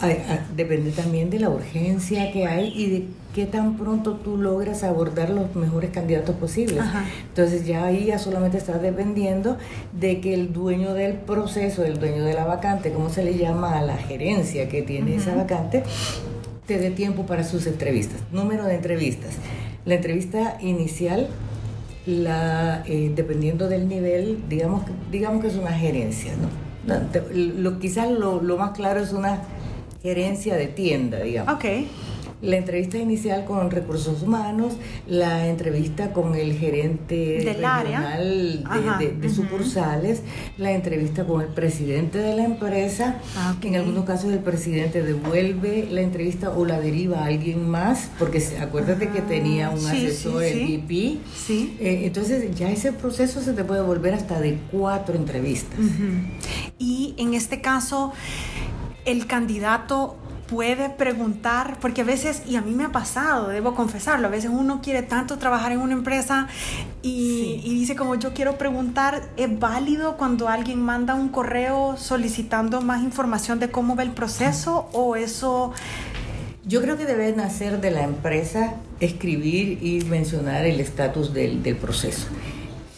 a- 0.00 0.06
a- 0.06 0.46
depende 0.56 0.92
también 0.92 1.28
de 1.30 1.40
la 1.40 1.50
urgencia 1.50 2.30
que 2.32 2.46
hay 2.46 2.72
y 2.76 2.90
de 2.90 3.04
qué 3.34 3.46
tan 3.46 3.76
pronto 3.76 4.14
tú 4.14 4.36
logras 4.36 4.82
abordar 4.84 5.30
los 5.30 5.54
mejores 5.56 5.90
candidatos 5.90 6.36
posibles. 6.36 6.78
Ajá. 6.80 7.04
Entonces 7.28 7.66
ya 7.66 7.84
ahí 7.84 8.06
ya 8.06 8.18
solamente 8.18 8.58
estás 8.58 8.80
dependiendo 8.80 9.58
de 9.98 10.20
que 10.20 10.34
el 10.34 10.52
dueño 10.52 10.94
del 10.94 11.14
proceso, 11.14 11.84
el 11.84 11.98
dueño 11.98 12.24
de 12.24 12.34
la 12.34 12.44
vacante, 12.44 12.92
como 12.92 13.10
se 13.10 13.24
le 13.24 13.36
llama 13.36 13.76
a 13.78 13.82
la 13.82 13.96
gerencia 13.96 14.68
que 14.68 14.82
tiene 14.82 15.16
esa 15.16 15.34
vacante, 15.34 15.82
te 16.66 16.78
dé 16.78 16.90
tiempo 16.90 17.26
para 17.26 17.44
sus 17.44 17.66
entrevistas. 17.66 18.20
Número 18.32 18.64
de 18.64 18.74
entrevistas. 18.76 19.30
La 19.84 19.94
entrevista 19.94 20.58
inicial, 20.60 21.28
la, 22.08 22.82
eh, 22.86 23.12
dependiendo 23.14 23.68
del 23.68 23.86
nivel, 23.86 24.38
digamos, 24.48 24.82
digamos 25.10 25.42
que 25.42 25.48
es 25.48 25.56
una 25.56 25.72
gerencia, 25.72 26.32
¿no? 26.36 26.48
Lo, 27.34 27.78
quizás 27.78 28.10
lo, 28.10 28.40
más 28.56 28.70
claro 28.70 29.00
es 29.00 29.12
una 29.12 29.42
gerencia 30.02 30.56
de 30.56 30.68
tienda, 30.68 31.20
digamos. 31.20 31.62
La 32.40 32.56
entrevista 32.56 32.98
inicial 32.98 33.44
con 33.44 33.70
recursos 33.70 34.22
humanos, 34.22 34.74
la 35.08 35.48
entrevista 35.48 36.12
con 36.12 36.34
el 36.36 36.52
gerente 36.52 37.42
Del 37.44 37.64
área. 37.64 38.18
Ajá, 38.64 38.98
de, 38.98 39.28
sucursales, 39.30 40.22
la 40.56 40.72
entrevista 40.72 41.24
con 41.24 41.40
el 41.40 41.48
presidente 41.48 42.18
de 42.18 42.36
la 42.36 42.44
empresa, 42.44 43.16
Ah, 43.36 43.54
ok. 43.58 43.64
en 43.64 43.76
algunos 43.76 44.04
casos 44.04 44.32
el 44.32 44.38
presidente 44.38 45.02
devuelve 45.02 45.88
la 45.90 46.00
entrevista 46.02 46.50
o 46.50 46.64
la 46.64 46.80
deriva 46.80 47.20
a 47.20 47.24
alguien 47.26 47.68
más, 47.68 48.10
porque 48.18 48.42
acuérdate 48.60 49.08
que 49.08 49.20
tenía 49.20 49.70
un 49.70 49.84
Ah, 49.86 49.90
sí, 49.90 50.06
asesor, 50.06 50.42
sí, 50.44 50.48
el 50.48 50.58
sí. 50.66 50.76
VP. 50.86 51.18
Sí. 51.36 51.76
Eh, 51.80 52.00
entonces 52.04 52.54
ya 52.56 52.70
ese 52.70 52.92
proceso 52.92 53.40
se 53.42 53.52
te 53.52 53.64
puede 53.64 53.82
volver 53.82 54.14
hasta 54.14 54.40
de 54.40 54.58
cuatro 54.70 55.16
entrevistas. 55.16 55.78
Y 56.78 57.14
en 57.18 57.34
este 57.34 57.60
caso, 57.60 58.12
el 59.04 59.26
candidato 59.26 60.16
puede 60.48 60.88
preguntar, 60.88 61.76
porque 61.80 62.00
a 62.00 62.04
veces, 62.04 62.42
y 62.46 62.56
a 62.56 62.62
mí 62.62 62.72
me 62.74 62.84
ha 62.84 62.92
pasado, 62.92 63.48
debo 63.48 63.74
confesarlo, 63.74 64.28
a 64.28 64.30
veces 64.30 64.50
uno 64.52 64.80
quiere 64.82 65.02
tanto 65.02 65.36
trabajar 65.38 65.72
en 65.72 65.80
una 65.80 65.92
empresa 65.92 66.48
y, 67.02 67.08
Sí. 67.08 67.60
y 67.64 67.74
dice 67.74 67.94
como 67.96 68.14
yo 68.14 68.32
quiero 68.32 68.56
preguntar, 68.56 69.22
¿es 69.36 69.58
válido 69.58 70.16
cuando 70.16 70.48
alguien 70.48 70.80
manda 70.80 71.14
un 71.14 71.28
correo 71.28 71.96
solicitando 71.98 72.80
más 72.80 73.02
información 73.02 73.58
de 73.60 73.70
cómo 73.70 73.94
va 73.94 74.02
el 74.02 74.12
proceso 74.12 74.88
o 74.92 75.16
eso... 75.16 75.72
Yo 76.66 76.82
creo 76.82 76.98
que 76.98 77.06
debe 77.06 77.32
nacer 77.32 77.80
de 77.80 77.90
la 77.90 78.02
empresa 78.02 78.74
escribir 79.00 79.78
y 79.82 80.04
mencionar 80.04 80.66
el 80.66 80.80
estatus 80.80 81.32
del, 81.32 81.62
del 81.62 81.76
proceso. 81.76 82.26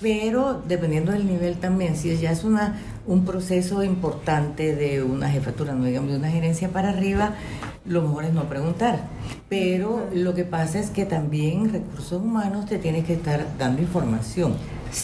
Pero 0.01 0.63
dependiendo 0.67 1.13
del 1.13 1.27
nivel 1.27 1.57
también, 1.57 1.95
si 1.95 2.17
ya 2.17 2.33
es 2.33 2.43
una, 2.43 2.81
un 3.07 3.25
proceso 3.25 3.83
importante 3.83 4.75
de 4.75 5.03
una 5.03 5.31
jefatura, 5.31 5.75
no 5.75 5.85
digamos 5.85 6.11
de 6.11 6.17
una 6.17 6.31
gerencia 6.31 6.69
para 6.69 6.91
arriba, 6.91 7.35
lo 7.87 8.03
mejor 8.03 8.25
es 8.25 8.33
no 8.33 8.49
preguntar. 8.49 9.09
Pero 9.49 10.07
lo 10.13 10.35
que 10.35 10.45
pasa 10.45 10.79
es 10.79 10.91
que 10.91 11.07
también 11.07 11.73
recursos 11.73 12.21
humanos 12.23 12.67
te 12.67 12.79
tiene 12.79 13.05
que 13.05 13.15
estar 13.15 13.47
dando 13.59 13.83
información. 13.83 14.55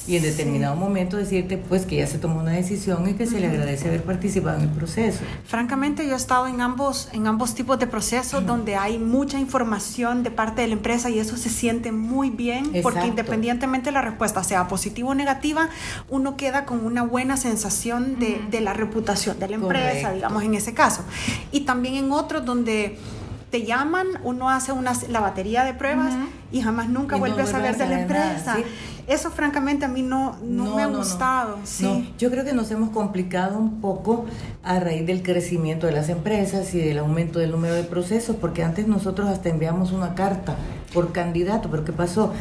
Y 0.07 0.17
en 0.17 0.23
determinado 0.23 0.77
momento 0.77 1.17
decirte 1.17 1.57
pues 1.59 1.87
que 1.87 1.97
ya 1.97 2.07
se 2.07 2.19
tomó 2.19 2.41
una 2.41 2.53
decisión 2.53 3.09
y 3.09 3.15
que 3.15 3.27
se 3.27 3.41
le 3.41 3.47
agradece 3.49 3.89
haber 3.89 4.03
participado 4.03 4.57
en 4.57 4.63
el 4.65 4.69
proceso. 4.71 5.21
Francamente, 5.47 6.07
yo 6.07 6.15
he 6.15 6.17
estado 6.17 6.47
en 6.47 6.61
ambos, 6.61 7.09
en 7.13 7.27
ambos 7.27 7.55
tipos 7.55 7.79
de 7.79 7.87
procesos 7.87 8.45
donde 8.47 8.77
hay 8.77 8.99
mucha 8.99 9.39
información 9.39 10.23
de 10.23 10.31
parte 10.31 10.63
de 10.63 10.69
la 10.69 10.75
empresa 10.75 11.11
y 11.11 11.19
eso 11.19 11.37
se 11.37 11.49
siente 11.51 11.93
muy 11.93 12.31
bien 12.31 12.71
porque 12.83 13.07
independientemente 13.07 13.87
de 13.87 13.93
la 13.93 14.03
respuesta 14.03 14.43
sea 14.45 14.69
positiva 14.69 15.11
o 15.11 15.15
negativa, 15.15 15.69
uno 16.09 16.37
queda 16.37 16.65
con 16.65 16.85
una 16.85 17.03
buena 17.03 17.37
sensación 17.37 18.19
de, 18.19 18.41
de 18.51 18.61
la 18.61 18.73
reputación 18.73 19.39
de 19.39 19.49
la 19.49 19.55
empresa, 19.57 19.91
Correcto. 19.93 20.15
digamos 20.15 20.43
en 20.43 20.55
ese 20.55 20.75
caso. 20.75 21.03
Y 21.53 21.61
también 21.61 21.95
en 21.95 22.13
otros 22.13 22.45
donde 22.45 22.99
te 23.51 23.63
llaman, 23.63 24.07
uno 24.25 24.51
hace 24.51 24.73
una, 24.73 24.93
la 25.09 25.21
batería 25.21 25.65
de 25.65 25.73
pruebas 25.73 26.15
y 26.51 26.61
jamás 26.63 26.89
nunca 26.89 27.17
Y 27.17 27.19
no 27.19 27.27
vuelve 27.27 27.43
a 27.43 27.47
saber 27.47 27.77
de 27.77 27.87
la 27.87 27.91
nada, 27.91 28.03
empresa. 28.03 28.57
sí. 28.57 28.65
Eso 29.07 29.31
francamente 29.31 29.85
a 29.85 29.89
mí 29.89 30.03
no, 30.03 30.37
no, 30.43 30.75
me 30.75 30.83
ha 30.83 30.87
gustado. 30.89 31.59
Sí. 31.63 32.13
Yo 32.19 32.29
creo 32.31 32.45
que 32.45 32.53
nos 32.53 32.71
hemos 32.73 32.91
complicado 32.91 33.57
un 33.57 33.81
poco 33.81 34.25
a 34.65 34.81
raíz 34.81 35.07
del 35.07 35.23
crecimiento 35.23 35.87
de 35.87 35.93
las 35.93 36.09
empresas 36.09 36.75
y 36.75 36.79
del 36.79 36.99
aumento 36.99 37.39
del 37.39 37.53
número 37.53 37.75
de 37.75 37.85
procesos, 37.85 38.35
porque 38.35 38.65
antes 38.65 38.89
nosotros 38.89 39.29
hasta 39.29 39.49
enviamos 39.49 39.93
una 39.93 40.17
carta 40.17 40.57
por 40.93 41.13
candidato, 41.13 41.71
pero 41.71 41.85
¿qué 41.85 41.93
pasó? 41.93 42.33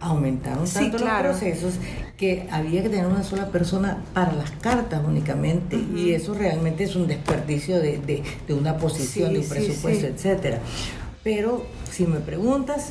Aumentaron 0.00 0.66
Sí, 0.66 0.74
tanto 0.74 0.96
claro. 0.98 1.28
los 1.30 1.38
procesos 1.40 1.74
que 2.16 2.46
había 2.50 2.82
que 2.82 2.88
tener 2.88 3.06
una 3.06 3.22
sola 3.22 3.48
persona 3.48 3.98
para 4.14 4.32
las 4.32 4.50
cartas 4.52 5.02
únicamente, 5.06 5.76
y 5.94 6.12
eso 6.12 6.32
realmente 6.32 6.84
es 6.84 6.96
un 6.96 7.06
desperdicio 7.06 7.76
de, 7.80 7.98
de- 7.98 8.22
de 8.46 8.54
una 8.54 8.76
posición, 8.78 9.28
Sí, 9.28 9.34
de 9.34 9.40
un 9.40 9.48
presupuesto, 9.48 10.06
sí. 10.06 10.12
etcétera. 10.14 10.58
Pero 11.22 11.64
si 11.90 12.06
me 12.06 12.20
preguntas, 12.20 12.90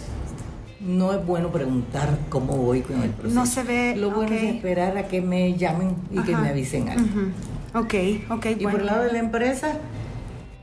no 0.86 1.14
es 1.14 1.26
bueno 1.26 1.50
preguntar 1.50 2.18
cómo 2.30 2.58
voy 2.58 2.82
con 2.82 3.02
el 3.02 3.10
proceso. 3.12 3.40
No 3.40 3.46
se 3.46 3.64
ve, 3.64 3.96
Lo 3.96 4.12
bueno 4.12 4.34
es 4.36 4.44
esperar 4.44 4.98
a 4.98 5.08
que 5.08 5.22
me 5.22 5.56
llamen 5.56 5.96
y 6.12 6.20
que 6.22 6.36
me 6.36 6.50
avisen 6.50 6.90
algo. 6.90 7.04
Ujú. 7.04 7.80
Ok, 7.80 7.94
ok, 8.30 8.46
Y 8.60 8.64
por 8.64 8.82
el 8.82 8.86
lado 8.86 9.04
de 9.04 9.14
la 9.14 9.20
empresa, 9.20 9.78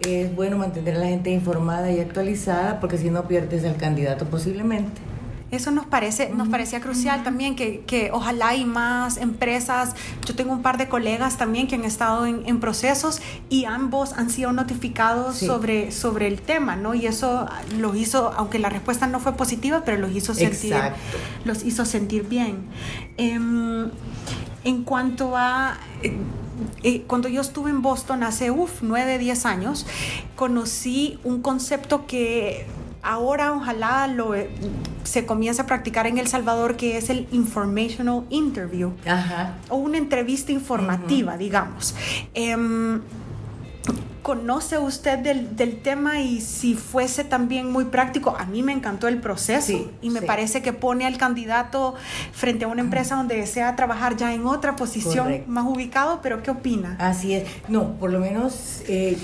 es 0.01 0.35
bueno 0.35 0.57
mantener 0.57 0.97
a 0.97 0.99
la 0.99 1.07
gente 1.07 1.31
informada 1.31 1.91
y 1.91 2.01
actualizada 2.01 2.81
porque 2.81 2.99
si 2.99 3.11
no 3.11 3.27
pierdes 3.29 3.65
al 3.65 3.77
candidato 3.77 4.27
posiblemente. 4.27 5.01
Eso 5.51 5.71
nos 5.73 5.87
parece, 5.87 6.31
nos 6.31 6.49
parecía 6.49 6.81
crucial 6.81 7.25
también 7.25 7.57
que, 7.57 7.81
que 7.87 8.11
ojalá 8.13 8.49
hay 8.49 8.65
más 8.65 9.17
empresas. 9.17 9.95
Yo 10.25 10.35
tengo 10.37 10.53
un 10.53 10.63
par 10.63 10.79
de 10.79 10.89
colegas 10.89 11.37
también 11.39 11.67
que 11.67 11.75
han 11.75 11.85
estado 11.85 12.25
en, 12.27 12.43
en 12.47 12.61
procesos 12.61 13.21
y 13.49 13.65
ambos 13.65 14.13
han 14.13 14.31
sido 14.31 14.53
notificados 14.53 15.37
Sí. 15.37 15.47
sobre, 15.47 15.91
sobre 15.93 16.27
el 16.29 16.41
tema, 16.41 16.77
¿no? 16.77 16.95
Y 16.95 17.07
eso 17.07 17.47
los 17.79 17.97
hizo, 17.97 18.33
aunque 18.37 18.59
la 18.59 18.69
respuesta 18.69 19.07
no 19.07 19.19
fue 19.21 19.33
positiva, 19.37 19.83
pero 19.85 19.99
los 19.99 20.13
hizo 20.13 20.35
sentir, 20.35 20.73
Exacto. 20.73 20.99
los 21.45 21.65
hizo 21.65 21.85
sentir 21.85 22.29
bien. 22.29 22.59
Em, 23.17 23.91
en 24.65 24.85
cuanto 24.85 25.37
a 25.37 25.79
eh, 26.03 26.17
eh, 26.83 27.05
cuando 27.07 27.29
yo 27.29 27.41
estuve 27.41 27.71
en 27.71 27.83
Boston 27.83 28.23
hace, 28.23 28.51
uff, 28.51 28.83
9, 28.83 29.19
10 29.19 29.47
años, 29.47 29.87
conocí 30.37 31.19
un 31.25 31.41
concepto 31.43 32.07
que 32.07 32.67
ahora 33.03 33.53
ojalá 33.53 34.07
lo, 34.07 34.35
eh, 34.35 34.51
se 35.05 35.27
comience 35.27 35.63
a 35.63 35.67
practicar 35.67 36.07
en 36.07 36.19
El 36.19 36.27
Salvador, 36.29 36.77
que 36.77 36.97
es 36.97 37.11
el 37.11 37.27
informational 37.33 38.25
interview 38.31 38.93
Ajá. 39.07 39.55
o 39.69 39.77
una 39.77 39.99
entrevista 39.99 40.53
informativa, 40.53 41.37
digamos. 41.37 41.95
Em, 42.35 43.01
¿Conoce 44.23 44.77
usted 44.77 45.19
del, 45.21 45.57
del 45.57 45.81
tema 45.81 46.21
y 46.21 46.43
si 46.43 46.75
fuese 46.75 47.25
también 47.25 47.73
muy 47.73 47.87
práctico? 47.87 48.37
A 48.39 48.45
mí 48.45 48.63
me 48.63 48.73
encantó 48.73 49.09
el 49.09 49.19
proceso 49.19 49.67
Sí, 49.69 49.91
y 50.03 50.11
me 50.11 50.21
sí. 50.21 50.27
parece 50.27 50.61
que 50.61 50.75
pone 50.75 51.07
al 51.07 51.17
candidato 51.17 51.95
frente 52.33 52.67
a 52.67 52.69
una 52.69 52.83
empresa 52.83 53.17
donde 53.17 53.37
desea 53.37 53.75
trabajar 53.77 54.17
ya 54.19 54.35
en 54.35 54.45
otra 54.47 54.77
posición 54.77 55.25
Correcto. 55.25 55.51
más 55.51 55.65
ubicado, 55.65 56.21
pero 56.23 56.43
¿qué 56.43 56.51
opina? 56.51 56.97
Así 57.01 57.33
es. 57.33 57.49
No, 57.69 57.95
por 57.95 58.11
lo 58.13 58.21
menos 58.21 58.83
eh, 58.87 59.17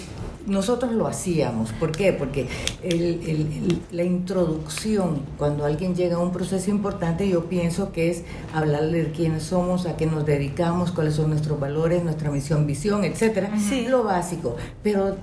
nosotros 0.47 0.93
lo 0.93 1.07
hacíamos. 1.07 1.73
¿Por 1.73 1.93
qué? 1.93 2.13
Porque 2.13 2.47
el- 2.83 2.93
el- 3.03 3.29
el- 3.29 3.81
la 3.93 4.05
introducción, 4.05 5.21
cuando 5.39 5.65
alguien 5.65 5.95
llega 5.95 6.17
a 6.17 6.21
un 6.21 6.33
proceso 6.33 6.71
importante, 6.71 7.29
yo 7.29 7.45
pienso 7.47 7.93
que 7.93 8.11
es 8.11 8.23
hablarle 8.55 9.05
de 9.05 9.11
quiénes 9.13 9.43
somos, 9.45 9.87
a 9.87 9.97
qué 9.97 10.07
nos 10.07 10.25
dedicamos, 10.25 10.93
cuáles 10.93 11.15
son 11.15 11.31
nuestros 11.31 11.59
valores, 11.59 12.03
nuestra 12.05 12.31
misión, 12.31 12.67
visión, 12.67 13.05
etcétera. 13.05 13.51
Sí. 13.59 13.87
Lo 13.89 14.05
básico. 14.05 14.57
Pero 14.83 15.17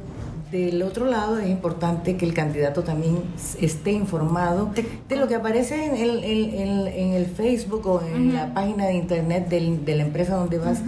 del 0.53 0.81
otro 0.83 1.05
lado 1.07 1.37
es 1.39 1.49
importante 1.49 2.15
que 2.15 2.25
el 2.25 2.33
candidato 2.33 2.83
también 2.83 3.17
esté 3.59 3.91
informado 3.91 4.71
De- 4.75 4.85
de 5.09 5.15
lo 5.15 5.27
que 5.27 5.35
aparece 5.35 5.85
en 5.85 5.97
el, 5.97 6.23
en- 6.23 6.53
en- 6.53 6.87
en 6.87 7.13
el 7.13 7.25
Facebook 7.25 7.85
o 7.87 8.01
en 8.01 8.33
la 8.33 8.53
página 8.53 8.85
de 8.85 8.93
internet 8.93 9.49
del- 9.49 9.83
de 9.83 9.95
la 9.95 10.03
empresa 10.03 10.35
donde 10.35 10.59
vas, 10.59 10.79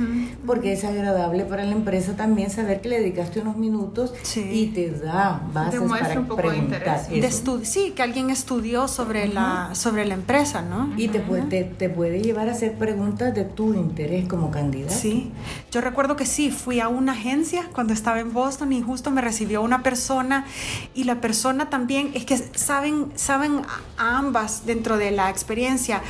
porque 0.45 0.71
es 0.73 0.83
agradable 0.83 1.43
para 1.45 1.63
la 1.63 1.71
empresa 1.71 2.15
también 2.15 2.49
saber 2.51 2.79
que 2.81 2.89
le 2.89 2.99
dedicaste 2.99 3.39
unos 3.41 3.57
minutos 3.57 4.13
Sí. 4.21 4.41
y 4.51 4.67
te 4.67 4.91
da 4.91 5.41
bases 5.51 5.79
Demuestra 5.81 6.07
para 6.09 6.19
un 6.21 6.27
poco 6.27 6.41
de 6.43 6.47
preguntar. 6.49 6.81
interés. 6.81 7.09
De 7.09 7.27
eso. 7.27 7.43
estu- 7.43 7.63
sí, 7.65 7.91
que 7.95 8.03
alguien 8.03 8.29
estudió 8.29 8.87
sobre, 8.87 9.27
la, 9.27 9.71
sobre 9.73 10.05
la 10.05 10.13
empresa, 10.13 10.61
¿no? 10.61 10.93
Y 10.95 11.07
te 11.07 11.19
puede, 11.19 11.41
te, 11.43 11.63
te 11.63 11.89
puede 11.89 12.21
llevar 12.21 12.49
a 12.49 12.51
hacer 12.51 12.73
preguntas 12.77 13.33
de 13.33 13.43
tu 13.45 13.73
interés 13.73 14.27
como 14.27 14.51
candidato. 14.51 14.93
Sí, 14.93 15.31
yo 15.71 15.81
recuerdo 15.81 16.15
que 16.15 16.25
sí, 16.27 16.51
fui 16.51 16.79
a 16.79 16.87
una 16.87 17.13
agencia 17.13 17.63
cuando 17.73 17.93
estaba 17.93 18.19
en 18.19 18.31
Boston 18.31 18.71
y 18.71 18.81
justo 18.81 19.09
me 19.09 19.21
recibió 19.21 19.54
una 19.61 19.83
persona 19.83 20.45
y 20.93 21.03
la 21.05 21.21
persona 21.21 21.69
también, 21.69 22.11
es 22.13 22.25
que 22.25 22.37
saben, 22.37 23.11
saben 23.15 23.61
a 23.97 24.17
ambas 24.17 24.65
dentro 24.65 24.97
de 24.97 25.11
la 25.11 25.29
experiencia, 25.29 26.01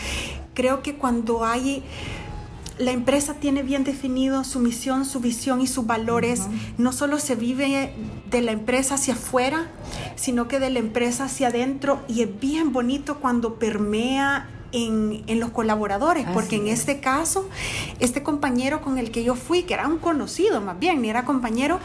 creo 0.54 0.82
que 0.82 0.96
cuando 0.96 1.46
hay... 1.46 1.84
La 2.78 2.92
empresa 2.92 3.36
tiene 3.36 3.64
bien 3.64 3.86
definido 3.86 4.44
su 4.44 4.60
misión, 4.60 5.06
su 5.06 5.22
visión 5.22 5.62
y 5.62 5.68
sus 5.68 5.88
valores. 5.88 6.42
No 6.78 6.92
solo 6.92 7.20
se 7.20 7.36
vive 7.36 7.94
de 8.30 8.42
la 8.42 8.52
empresa 8.52 8.96
hacia 8.96 9.14
afuera, 9.14 9.72
sino 10.18 10.50
que 10.50 10.60
de 10.60 10.70
la 10.70 10.80
empresa 10.80 11.24
hacia 11.24 11.48
adentro. 11.48 12.02
Y 12.10 12.22
es 12.22 12.38
bien 12.38 12.74
bonito 12.74 13.22
cuando 13.22 13.56
permea 13.56 14.50
en, 14.74 15.24
en 15.28 15.40
los 15.40 15.52
colaboradores, 15.52 16.26
porque 16.34 16.58
en 16.58 16.68
es. 16.68 16.80
este 16.80 17.00
caso, 17.00 17.48
este 18.02 18.24
compañero 18.24 18.82
con 18.82 18.98
el 18.98 19.10
que 19.10 19.24
yo 19.24 19.36
fui, 19.36 19.64
que 19.64 19.74
era 19.74 19.88
un 19.88 19.98
conocido 19.98 20.60
más 20.60 20.78
bien, 20.78 21.02
ni 21.02 21.10
era 21.10 21.24
compañero, 21.24 21.80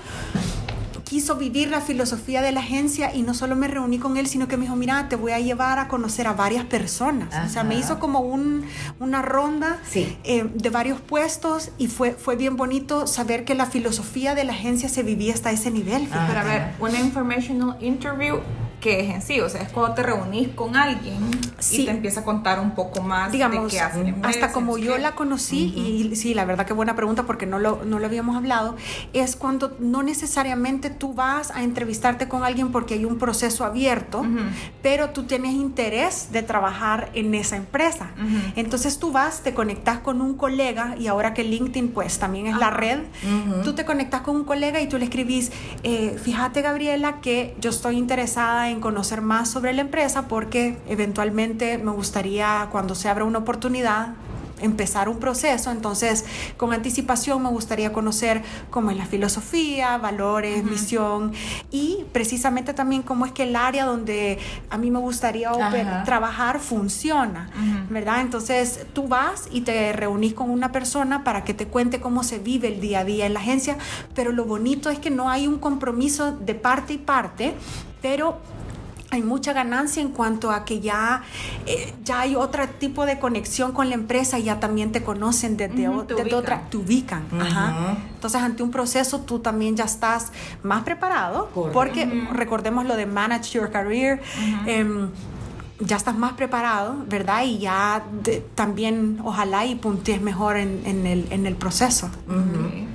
quiso 1.10 1.34
vivir 1.34 1.70
la 1.70 1.80
filosofía 1.80 2.40
de 2.40 2.52
la 2.52 2.60
agencia 2.60 3.12
y 3.12 3.22
no 3.22 3.34
solo 3.34 3.56
me 3.56 3.66
reuní 3.66 3.98
con 3.98 4.16
él, 4.16 4.28
sino 4.28 4.46
que 4.46 4.56
me 4.56 4.62
dijo, 4.62 4.76
mira, 4.76 5.08
te 5.08 5.16
voy 5.16 5.32
a 5.32 5.40
llevar 5.40 5.80
a 5.80 5.88
conocer 5.88 6.28
a 6.28 6.34
varias 6.34 6.64
personas. 6.66 7.34
O 7.44 7.48
sea, 7.48 7.64
me 7.64 7.74
Ajá. 7.74 7.84
hizo 7.84 7.98
como 7.98 8.20
un, 8.20 8.64
una 9.00 9.20
ronda 9.20 9.78
Sí. 9.90 10.16
eh, 10.22 10.48
de 10.54 10.70
varios 10.70 11.00
puestos 11.00 11.70
y 11.78 11.88
fue, 11.88 12.12
fue 12.12 12.36
bien 12.36 12.56
bonito 12.56 13.08
saber 13.08 13.44
que 13.44 13.56
la 13.56 13.66
filosofía 13.66 14.36
de 14.36 14.44
la 14.44 14.52
agencia 14.52 14.88
se 14.88 15.02
vivía 15.02 15.34
hasta 15.34 15.50
ese 15.50 15.72
nivel. 15.72 16.06
Ah. 16.12 16.26
Pero 16.28 16.40
a 16.40 16.44
ver, 16.44 16.62
una 16.78 17.00
informational 17.00 17.76
interview 17.82 18.38
qué 18.80 19.00
es 19.00 19.14
en 19.14 19.22
sí, 19.22 19.40
o 19.40 19.48
sea, 19.48 19.62
es 19.62 19.68
cuando 19.68 19.94
te 19.94 20.02
reunís 20.02 20.48
con 20.48 20.74
alguien 20.76 21.18
Sí. 21.58 21.82
y 21.82 21.84
te 21.84 21.90
empieza 21.90 22.20
a 22.20 22.24
contar 22.24 22.58
un 22.58 22.70
poco 22.74 23.02
más 23.02 23.30
digamos, 23.30 23.64
de 23.64 23.70
qué 23.70 23.80
hace 23.80 24.02
la 24.02 24.08
empresa, 24.08 24.28
hasta 24.46 24.52
como 24.52 24.78
yo 24.78 24.96
la 24.96 25.12
conocí, 25.14 25.64
y 25.76 26.16
sí, 26.16 26.32
la 26.32 26.46
verdad 26.46 26.64
que 26.64 26.72
buena 26.72 26.96
pregunta 26.96 27.24
porque 27.24 27.44
no 27.44 27.58
lo, 27.58 27.84
no 27.84 27.98
lo 27.98 28.06
habíamos 28.06 28.36
hablado, 28.36 28.76
es 29.12 29.36
cuando 29.36 29.76
no 29.78 30.02
necesariamente 30.02 30.88
tú 30.88 31.12
vas 31.12 31.50
a 31.50 31.62
entrevistarte 31.62 32.28
con 32.28 32.44
alguien 32.44 32.72
porque 32.72 32.94
hay 32.94 33.04
un 33.04 33.18
proceso 33.18 33.64
abierto, 33.66 34.20
Ujú. 34.20 34.38
pero 34.82 35.10
tú 35.10 35.24
tienes 35.24 35.52
interés 35.52 36.28
de 36.32 36.42
trabajar 36.42 37.10
en 37.12 37.34
esa 37.34 37.56
empresa. 37.56 38.12
Ujú. 38.16 38.52
Entonces 38.56 38.98
tú 38.98 39.12
vas, 39.12 39.42
te 39.42 39.52
conectas 39.52 39.98
con 39.98 40.22
un 40.22 40.34
colega 40.34 40.94
y 40.98 41.08
ahora 41.08 41.34
que 41.34 41.44
LinkedIn 41.44 41.88
pues 41.90 42.18
también 42.18 42.46
es 42.46 42.56
la 42.56 42.68
Ajá. 42.68 42.76
red, 42.78 42.98
tú 43.64 43.74
te 43.74 43.84
conectas 43.84 44.22
con 44.22 44.36
un 44.36 44.44
colega 44.44 44.80
y 44.80 44.88
tú 44.88 44.96
le 44.96 45.04
escribís, 45.04 45.52
eh, 45.82 46.16
fíjate 46.22 46.62
Gabriela 46.62 47.20
que 47.20 47.54
yo 47.60 47.68
estoy 47.68 47.96
interesada 47.98 48.69
en 48.69 48.69
conocer 48.78 49.20
más 49.20 49.50
sobre 49.50 49.72
la 49.72 49.80
empresa 49.80 50.28
porque 50.28 50.78
eventualmente 50.86 51.78
me 51.78 51.90
gustaría 51.90 52.68
cuando 52.70 52.94
se 52.94 53.08
abra 53.08 53.24
una 53.24 53.38
oportunidad 53.38 54.14
empezar 54.60 55.08
un 55.08 55.18
proceso, 55.18 55.70
entonces 55.70 56.24
con 56.56 56.72
anticipación 56.72 57.42
me 57.42 57.48
gustaría 57.48 57.92
conocer 57.92 58.42
cómo 58.70 58.90
es 58.90 58.96
la 58.96 59.06
filosofía, 59.06 59.98
valores, 59.98 60.64
misión 60.64 61.32
y 61.70 62.04
precisamente 62.12 62.74
también 62.74 63.02
cómo 63.02 63.26
es 63.26 63.32
que 63.32 63.44
el 63.44 63.56
área 63.56 63.84
donde 63.84 64.38
a 64.68 64.78
mí 64.78 64.90
me 64.90 64.98
gustaría 64.98 65.50
Ajá. 65.50 66.04
trabajar 66.04 66.60
funciona. 66.60 67.50
¿verdad? 67.88 68.20
Entonces 68.20 68.86
tú 68.92 69.08
vas 69.08 69.48
y 69.50 69.62
te 69.62 69.92
reunís 69.92 70.34
con 70.34 70.50
una 70.50 70.72
persona 70.72 71.24
para 71.24 71.44
que 71.44 71.54
te 71.54 71.66
cuente 71.66 72.00
cómo 72.00 72.22
se 72.22 72.38
vive 72.38 72.68
el 72.68 72.80
día 72.80 73.00
a 73.00 73.04
día 73.04 73.26
en 73.26 73.34
la 73.34 73.40
agencia, 73.40 73.76
pero 74.14 74.32
lo 74.32 74.44
bonito 74.44 74.90
es 74.90 74.98
que 74.98 75.10
no 75.10 75.28
hay 75.28 75.46
un 75.46 75.58
compromiso 75.58 76.32
de 76.32 76.54
parte 76.54 76.94
y 76.94 76.98
parte, 76.98 77.54
pero 78.00 78.38
hay 79.10 79.22
mucha 79.22 79.52
ganancia 79.52 80.00
en 80.00 80.10
cuanto 80.10 80.50
a 80.50 80.64
que 80.64 80.80
ya, 80.80 81.22
eh, 81.66 81.92
ya 82.04 82.20
hay 82.20 82.36
otro 82.36 82.68
tipo 82.68 83.06
de 83.06 83.18
conexión 83.18 83.72
con 83.72 83.88
la 83.88 83.94
empresa 83.94 84.38
y 84.38 84.44
ya 84.44 84.60
también 84.60 84.92
te 84.92 85.02
conocen 85.02 85.56
desde, 85.56 85.88
te 86.06 86.14
desde 86.14 86.34
otra, 86.34 86.68
te 86.70 86.76
ubican. 86.76 87.24
ajá. 87.38 87.96
Entonces, 88.14 88.40
ante 88.40 88.62
un 88.62 88.70
proceso, 88.70 89.20
tú 89.20 89.38
también 89.40 89.76
ya 89.76 89.84
estás 89.84 90.30
más 90.62 90.82
preparado, 90.82 91.48
Correcto. 91.54 91.72
porque 91.72 92.28
recordemos 92.32 92.86
lo 92.86 92.96
de 92.96 93.06
Manage 93.06 93.58
Your 93.58 93.70
Career. 93.70 94.20
Ya 95.80 95.96
estás 95.96 96.16
más 96.16 96.34
preparado, 96.34 96.96
¿verdad? 97.08 97.44
Y 97.44 97.58
ya 97.58 98.04
de- 98.22 98.42
también, 98.54 99.18
ojalá 99.24 99.64
y 99.66 99.74
puntees 99.76 100.20
mejor 100.20 100.56
en, 100.56 100.82
en 100.84 101.06
el, 101.06 101.26
en 101.30 101.46
el 101.46 101.54
proceso. 101.56 102.10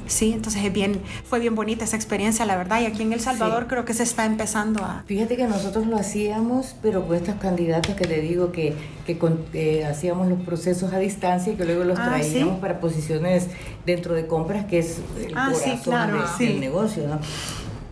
Sí, 0.08 0.34
entonces 0.34 0.64
es 0.64 0.72
bien, 0.72 1.02
fue 1.28 1.40
bien 1.40 1.56
bonita 1.56 1.84
esa 1.84 1.96
experiencia, 1.96 2.46
la 2.46 2.56
verdad. 2.56 2.80
Y 2.82 2.86
aquí 2.86 3.02
en 3.02 3.12
El 3.12 3.20
Salvador 3.22 3.64
Sí. 3.64 3.70
creo 3.70 3.86
que 3.86 3.96
se 3.96 4.04
está 4.04 4.26
empezando 4.26 4.84
a... 4.86 5.04
Fíjate 5.08 5.36
que 5.36 5.48
nosotros 5.48 5.88
lo 5.88 5.98
hacíamos, 5.98 6.76
pero 6.84 7.08
con 7.08 7.16
estas 7.16 7.38
candidatas 7.38 7.96
que 7.96 8.06
te 8.06 8.22
digo 8.22 8.52
que, 8.52 8.76
que 9.08 9.18
con- 9.18 9.40
eh, 9.54 9.84
hacíamos 9.84 10.28
los 10.28 10.40
procesos 10.42 10.94
a 10.94 11.00
distancia 11.00 11.54
y 11.54 11.56
que 11.56 11.66
luego 11.66 11.84
los 11.86 11.98
Ah, 11.98 12.06
traíamos 12.10 12.54
¿sí? 12.56 12.62
para 12.62 12.80
posiciones 12.80 13.48
dentro 13.88 14.14
de 14.14 14.28
compras, 14.28 14.66
que 14.66 14.78
es 14.78 15.00
el 15.26 15.36
Ah, 15.36 15.52
sí, 15.56 15.62
corazón 15.72 15.80
claro, 15.84 16.22
de- 16.22 16.28
sí. 16.38 16.46
del 16.50 16.60
negocio, 16.60 17.08
¿no? 17.08 17.20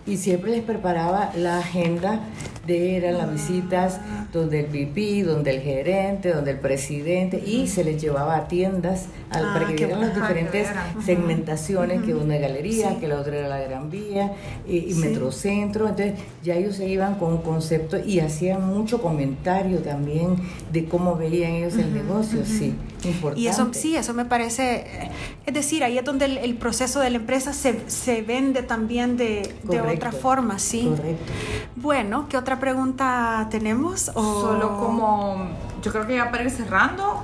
Y 0.06 0.18
siempre 0.18 0.52
les 0.52 0.62
preparaba 0.64 1.32
la 1.38 1.60
agenda 1.60 2.20
de 2.68 2.98
eran 2.98 3.18
las 3.18 3.32
visitas 3.32 4.00
donde 4.32 4.62
el 4.62 4.66
VP, 4.68 5.24
donde 5.24 5.52
el 5.52 5.62
gerente, 5.62 6.32
donde 6.34 6.52
el 6.52 6.60
presidente 6.60 7.42
y 7.46 7.68
se 7.68 7.84
les 7.84 8.02
llevaba 8.02 8.36
a 8.38 8.48
tiendas 8.48 9.08
al- 9.30 9.46
Ah, 9.46 9.52
para 9.54 9.68
que 9.68 9.76
vieran 9.86 10.02
las 10.02 10.16
diferentes 10.16 10.68
segmentaciones, 11.06 12.02
que 12.04 12.14
una 12.16 12.38
galería, 12.38 12.90
Sí. 12.92 12.96
que 13.00 13.08
la 13.08 13.20
otra 13.20 13.38
era 13.38 13.48
la 13.48 13.60
Gran 13.60 13.90
Vía 13.90 14.34
y, 14.68 14.78
y 14.78 14.94
Sí. 14.94 15.00
Metrocentro. 15.00 15.88
Entonces 15.90 16.14
ya 16.44 16.56
ellos 16.56 16.76
se 16.78 16.88
iban 16.88 17.16
con 17.16 17.34
un 17.34 17.42
concepto 17.42 17.98
y 18.04 18.20
hacían 18.20 18.66
mucho 18.66 19.02
comentario 19.02 19.80
también 19.80 20.36
de 20.72 20.86
cómo 20.86 21.16
veían 21.16 21.52
ellos 21.54 21.76
el 21.78 21.94
negocio. 21.94 22.46
Sí, 22.46 22.74
importante. 23.06 23.42
Y 23.42 23.48
eso 23.48 23.70
sí, 23.74 23.96
eso 23.96 24.14
me 24.14 24.26
parece, 24.26 24.76
eh, 24.76 25.12
es 25.46 25.54
decir, 25.54 25.84
ahí 25.84 25.98
es 25.98 26.06
donde 26.06 26.26
el, 26.26 26.38
el 26.38 26.56
proceso 26.56 27.00
de 27.00 27.10
la 27.10 27.18
empresa 27.18 27.54
se, 27.54 27.90
se 27.90 28.22
vende 28.22 28.64
también 28.64 29.18
de, 29.18 29.56
de 29.64 29.82
otra 29.82 30.12
forma, 30.12 30.60
sí. 30.60 30.88
Correcto. 30.96 31.32
Bueno, 31.76 32.28
¿qué 32.30 32.38
otra 32.38 32.60
pregunta 32.60 33.48
tenemos? 33.52 34.10
O- 34.16 34.42
Solo 34.42 34.78
como, 34.78 35.48
yo 35.82 35.92
creo 35.92 36.08
que 36.08 36.16
ya 36.16 36.32
para 36.32 36.44
ir 36.44 36.52
cerrando, 36.52 37.24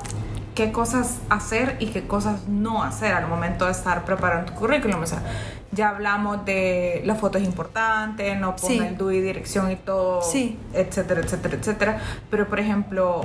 qué 0.56 0.72
cosas 0.72 1.20
hacer 1.30 1.78
y 1.80 1.88
qué 1.88 2.06
cosas 2.08 2.48
no 2.48 2.84
hacer 2.84 3.14
al 3.14 3.28
momento 3.28 3.66
de 3.66 3.72
estar 3.72 4.04
preparando 4.06 4.52
tu 4.52 4.60
currículum. 4.60 5.02
O 5.02 5.06
sea, 5.08 5.24
ya 5.72 5.90
hablamos 5.90 6.44
de 6.46 7.02
la 7.06 7.16
foto 7.16 7.38
es 7.38 7.46
importante, 7.46 8.36
no 8.36 8.56
ponga 8.58 8.68
Sí. 8.74 8.80
el 8.80 8.98
DUI, 8.98 9.22
dirección 9.22 9.72
y 9.72 9.76
todo, 9.78 10.22
Sí. 10.22 10.58
etcétera, 10.74 11.22
etcétera, 11.22 11.56
etcétera. 11.56 12.00
Pero, 12.30 12.48
por 12.50 12.60
ejemplo, 12.60 13.22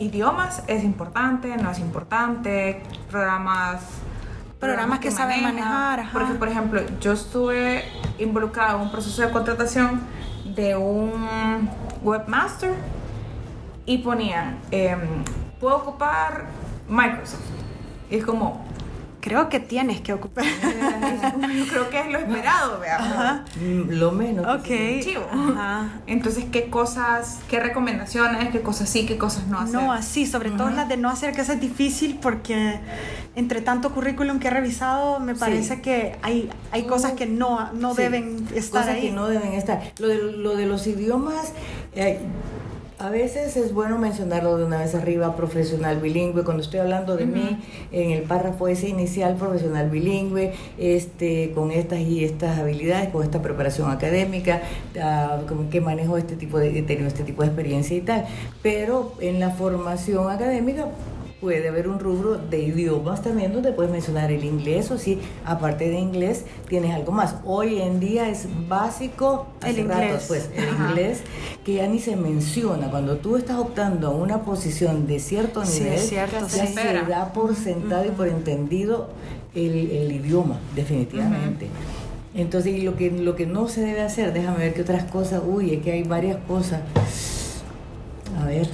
idiomas 0.00 0.64
es 0.66 0.82
importante, 0.82 1.56
no 1.56 1.70
es 1.70 1.78
importante, 1.78 2.82
programas... 3.10 3.82
Programas 4.58 4.98
que 4.98 5.10
saben 5.10 5.42
maneja. 5.42 5.68
manejar, 5.68 6.00
ajá. 6.00 6.10
Porque, 6.12 6.34
por 6.34 6.48
ejemplo, 6.48 6.82
yo 7.00 7.12
estuve 7.12 7.84
involucrada 8.18 8.74
en 8.74 8.80
un 8.80 8.90
proceso 8.90 9.22
de 9.22 9.30
contratación 9.30 10.02
de 10.44 10.76
un 10.76 11.70
webmaster 12.02 12.74
y 13.86 13.98
ponían, 13.98 14.58
em, 14.70 15.24
puedo 15.58 15.76
ocupar 15.76 16.44
Microsoft. 16.88 17.40
Y 18.10 18.16
es 18.16 18.24
como, 18.24 18.66
Creo 19.20 19.48
que 19.50 19.60
tienes 19.60 20.00
que 20.00 20.12
ocupar. 20.14 20.44
yo 21.58 21.66
creo 21.66 21.90
que 21.90 22.00
es 22.00 22.06
lo 22.08 22.18
esperado, 22.18 22.80
veamos. 22.80 23.42
Mm, 23.56 23.90
Lo 23.90 24.12
menos. 24.12 24.62
que 24.62 24.98
ok. 24.98 25.04
se- 25.04 25.10
Chivo. 25.10 25.26
Ajá. 25.30 26.00
Entonces, 26.06 26.46
¿qué 26.50 26.70
cosas, 26.70 27.38
qué 27.48 27.60
recomendaciones, 27.60 28.48
qué 28.50 28.62
cosas 28.62 28.88
sí, 28.88 29.04
qué 29.06 29.18
cosas 29.18 29.46
no 29.48 29.58
hacer? 29.58 29.74
No, 29.74 29.92
así, 29.92 30.26
sobre 30.26 30.50
todo 30.50 30.70
las 30.70 30.88
de 30.88 30.96
no 30.96 31.10
hacer, 31.10 31.34
que 31.34 31.42
eso 31.42 31.52
es 31.52 31.60
difícil 31.60 32.18
porque 32.20 32.80
entre 33.36 33.60
tanto 33.60 33.90
currículum 33.92 34.38
que 34.38 34.48
he 34.48 34.50
revisado, 34.50 35.20
me 35.20 35.34
parece 35.34 35.82
que 35.82 36.16
hay, 36.22 36.48
hay 36.72 36.84
cosas 36.84 37.12
que 37.12 37.26
no, 37.26 37.72
no 37.74 37.94
Sí, 37.94 38.02
deben 38.02 38.48
estar 38.54 38.82
cosas 38.82 38.96
ahí. 38.96 39.02
que 39.02 39.12
no 39.12 39.26
deben 39.28 39.52
estar. 39.52 39.80
Lo 39.98 40.08
de, 40.08 40.16
lo 40.32 40.56
de 40.56 40.66
los 40.66 40.86
idiomas, 40.86 41.52
eh, 41.94 42.20
a 43.00 43.08
veces 43.08 43.56
es 43.56 43.72
bueno 43.72 43.98
mencionarlo 43.98 44.58
de 44.58 44.64
una 44.66 44.78
vez 44.78 44.94
arriba, 44.94 45.34
profesional 45.34 46.00
bilingüe. 46.00 46.44
Cuando 46.44 46.62
estoy 46.62 46.80
hablando 46.80 47.16
de 47.16 47.24
mí, 47.24 47.58
en 47.92 48.10
el 48.10 48.22
párrafo 48.24 48.68
ese 48.68 48.88
inicial, 48.88 49.36
profesional 49.36 49.88
bilingüe, 49.88 50.52
este, 50.76 51.52
con 51.54 51.70
estas 51.70 52.00
y 52.00 52.24
estas 52.26 52.58
habilidades, 52.58 53.08
con 53.08 53.22
esta 53.24 53.40
preparación 53.40 53.90
académica, 53.90 54.60
ah, 55.00 55.40
como 55.48 55.70
que 55.70 55.80
manejo 55.80 56.18
este 56.18 56.36
tipo 56.36 56.58
de, 56.58 56.78
he 56.78 56.82
tenido 56.82 57.08
este 57.08 57.24
tipo 57.24 57.40
de 57.40 57.48
experiencia 57.48 57.96
y 57.96 58.02
tal. 58.02 58.26
Pero 58.62 59.14
en 59.20 59.40
la 59.40 59.48
formación 59.48 60.30
académica 60.30 60.88
puede 61.40 61.68
haber 61.68 61.88
un 61.88 61.98
rubro 61.98 62.36
de 62.36 62.60
idiomas 62.60 63.22
también 63.22 63.52
donde 63.52 63.72
puedes 63.72 63.90
mencionar 63.90 64.30
el 64.30 64.44
inglés 64.44 64.90
o 64.90 64.98
si 64.98 65.18
aparte 65.44 65.88
de 65.88 65.98
inglés 65.98 66.44
tienes 66.68 66.94
algo 66.94 67.12
más. 67.12 67.36
Hoy 67.44 67.80
en 67.80 67.98
día 67.98 68.28
es 68.28 68.46
básico 68.68 69.46
El 69.64 69.78
inglés. 69.78 70.24
pues 70.28 70.50
el 70.54 70.68
Ajá. 70.68 70.88
inglés 70.90 71.22
que 71.64 71.74
ya 71.74 71.86
ni 71.86 71.98
se 71.98 72.14
menciona. 72.16 72.90
Cuando 72.90 73.16
tú 73.16 73.36
estás 73.36 73.56
optando 73.56 74.08
a 74.08 74.10
una 74.10 74.42
posición 74.42 75.06
de 75.06 75.18
cierto 75.18 75.64
nivel, 75.64 75.98
cierto, 75.98 76.46
ya 76.48 76.66
se 76.66 77.04
da 77.08 77.32
por 77.32 77.54
sentado 77.56 78.04
y 78.04 78.10
por 78.10 78.28
entendido 78.28 79.08
el, 79.54 79.90
el 79.90 80.12
idioma, 80.12 80.58
definitivamente. 80.76 81.68
Entonces, 82.34 82.74
y 82.74 82.82
lo 82.82 82.96
que, 82.96 83.10
lo 83.10 83.34
que 83.34 83.46
no 83.46 83.66
se 83.68 83.80
debe 83.80 84.02
hacer, 84.02 84.32
déjame 84.32 84.58
ver 84.58 84.74
qué 84.74 84.82
otras 84.82 85.04
cosas, 85.04 85.42
uy, 85.44 85.74
es 85.74 85.82
que 85.82 85.90
hay 85.92 86.02
varias 86.04 86.36
cosas. 86.46 86.82
A 88.40 88.44
ver. 88.46 88.68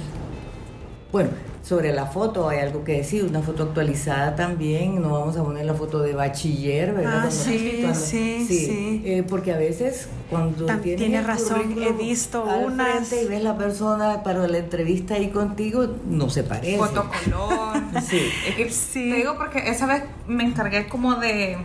Bueno, 1.11 1.29
sobre 1.67 1.91
la 1.91 2.05
foto 2.05 2.47
hay 2.47 2.59
algo 2.59 2.85
que 2.85 2.93
decir, 2.93 3.25
una 3.25 3.41
foto 3.41 3.63
actualizada 3.63 4.37
también, 4.37 5.01
no 5.01 5.09
vamos 5.19 5.35
a 5.35 5.43
poner 5.43 5.65
la 5.65 5.73
foto 5.73 5.99
de 5.99 6.13
bachiller, 6.13 6.93
¿verdad? 6.93 7.25
Ah, 7.25 7.29
sí, 7.29 7.85
sí, 7.93 8.45
sí. 8.47 9.01
Eh, 9.03 9.23
porque 9.27 9.51
a 9.51 9.57
veces 9.57 10.07
cuando 10.29 10.65
tienes 10.65 10.95
tiene 10.95 11.21
razón, 11.21 11.75
he 11.81 11.91
visto 11.91 12.45
frente 12.45 13.21
y 13.21 13.27
ves 13.27 13.43
la 13.43 13.57
persona 13.57 14.23
para 14.23 14.47
la 14.47 14.59
entrevista 14.59 15.15
ahí 15.15 15.27
contigo, 15.27 15.95
no 16.09 16.29
se 16.29 16.43
parece. 16.43 16.77
Fotocolor. 16.77 17.77
Sí. 18.07 18.21
Es 18.47 18.55
que 18.55 18.69
Sí. 18.69 19.09
Te 19.09 19.15
digo 19.17 19.37
porque 19.37 19.69
esa 19.69 19.87
vez 19.87 20.03
me 20.27 20.43
encargué 20.45 20.87
como 20.87 21.15
de 21.15 21.57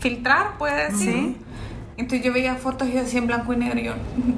filtrar, 0.00 0.58
puede 0.58 0.90
decir. 0.90 1.12
Sí. 1.12 1.36
Entonces 1.98 2.24
yo 2.24 2.32
veía 2.32 2.54
fotos 2.54 2.88
y 2.88 2.92
yo 2.92 3.00
decía 3.00 3.18
en 3.18 3.26
blanco 3.26 3.52
y 3.52 3.56
negro 3.56 3.78
y 3.80 3.84
yo, 3.84 3.92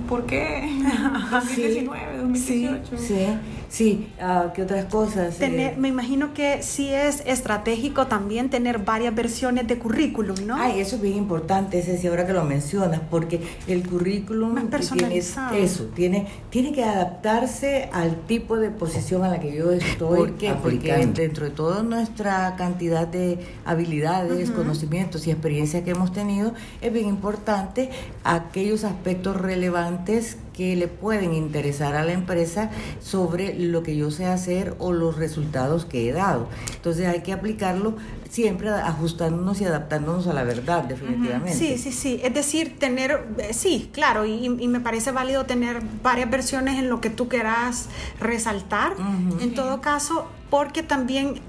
¿por 0.09 0.25
qué? 0.25 0.67
2019, 1.31 2.20
2018. 2.33 2.99
Sí, 2.99 3.27
sí, 3.69 4.09
ah, 4.21 4.53
¿qué 4.55 4.63
otras 4.63 4.85
cosas? 4.87 5.37
Tener- 5.37 5.73
Eh, 5.73 5.77
me 5.79 5.89
imagino 5.89 6.33
que 6.35 6.63
sí 6.63 6.89
es 6.89 7.23
estratégico 7.27 8.07
también 8.07 8.51
tener 8.51 8.79
varias 8.79 9.15
versiones 9.15 9.67
de 9.67 9.79
currículum, 9.79 10.37
¿no? 10.47 10.57
Ay, 10.57 10.81
eso 10.81 10.97
es 10.97 11.03
bien 11.03 11.17
importante, 11.17 11.83
Ceci, 11.83 12.07
ahora 12.07 12.27
que 12.27 12.33
lo 12.33 12.45
mencionas, 12.45 13.01
porque 13.11 13.41
el 13.67 13.87
currículum 13.89 14.49
Más 14.55 14.63
tiene 14.65 14.71
personalizado. 14.71 15.57
eso, 15.57 15.85
tiene, 15.95 16.27
tiene 16.51 16.73
que 16.73 16.85
adaptarse 16.85 17.89
al 17.93 18.17
tipo 18.27 18.57
de 18.57 18.71
posición 18.71 19.25
a 19.25 19.29
la 19.29 19.41
que 19.41 19.55
yo 19.55 19.71
estoy 19.73 20.17
¿Por 20.19 20.33
qué? 20.33 20.55
Porque 20.61 20.93
dentro 21.15 21.45
de 21.45 21.51
toda 21.51 21.83
nuestra 21.83 22.55
cantidad 22.57 23.07
de 23.07 23.39
habilidades, 23.65 24.51
conocimientos 24.51 25.27
y 25.27 25.31
experiencias 25.31 25.83
que 25.85 25.91
hemos 25.91 26.13
tenido, 26.13 26.53
es 26.81 26.93
bien 26.93 27.09
importante 27.09 27.91
aquellos 28.25 28.85
aspectos 28.85 29.37
relevantes 29.37 30.37
que 30.53 30.77
le 30.77 30.89
pueden 30.89 31.35
interesar 31.35 31.95
a 31.95 32.05
la 32.05 32.13
empresa 32.13 32.71
sobre 33.01 33.55
lo 33.59 33.83
que 33.83 33.97
yo 33.97 34.11
sé 34.11 34.27
hacer 34.27 34.75
o 34.79 34.93
los 34.93 35.17
resultados 35.17 35.85
que 35.85 36.09
he 36.09 36.13
dado. 36.13 36.49
Entonces 36.75 37.07
hay 37.07 37.23
que 37.23 37.33
aplicarlo 37.33 37.97
siempre 38.31 38.71
ajustándonos 38.71 39.61
y 39.61 39.65
adaptándonos 39.65 40.27
a 40.29 40.33
la 40.33 40.45
verdad, 40.45 40.85
definitivamente. 40.85 41.55
Sí, 41.55 41.77
sí, 41.79 41.93
sí. 41.93 42.21
Es 42.23 42.33
decir, 42.33 42.79
tener, 42.79 43.27
eh, 43.39 43.53
sí, 43.53 43.91
claro, 43.93 44.25
y, 44.25 44.49
me 44.49 44.81
parece 44.81 45.11
válido 45.11 45.47
tener 45.47 45.83
varias 46.03 46.31
versiones 46.31 46.79
en 46.79 46.89
lo 46.89 47.01
que 47.01 47.11
tú 47.11 47.29
quieras 47.29 47.89
resaltar. 48.21 48.95
En 49.41 49.55
todo 49.55 49.81
caso, 49.81 50.27
porque 50.49 50.83
también 50.83 51.41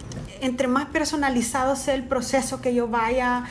entre 0.42 0.68
más 0.68 0.86
personalizado 0.86 1.76
sea 1.76 1.94
el 1.94 2.04
proceso 2.04 2.62
que 2.62 2.74
yo 2.74 2.88
vaya 2.88 3.46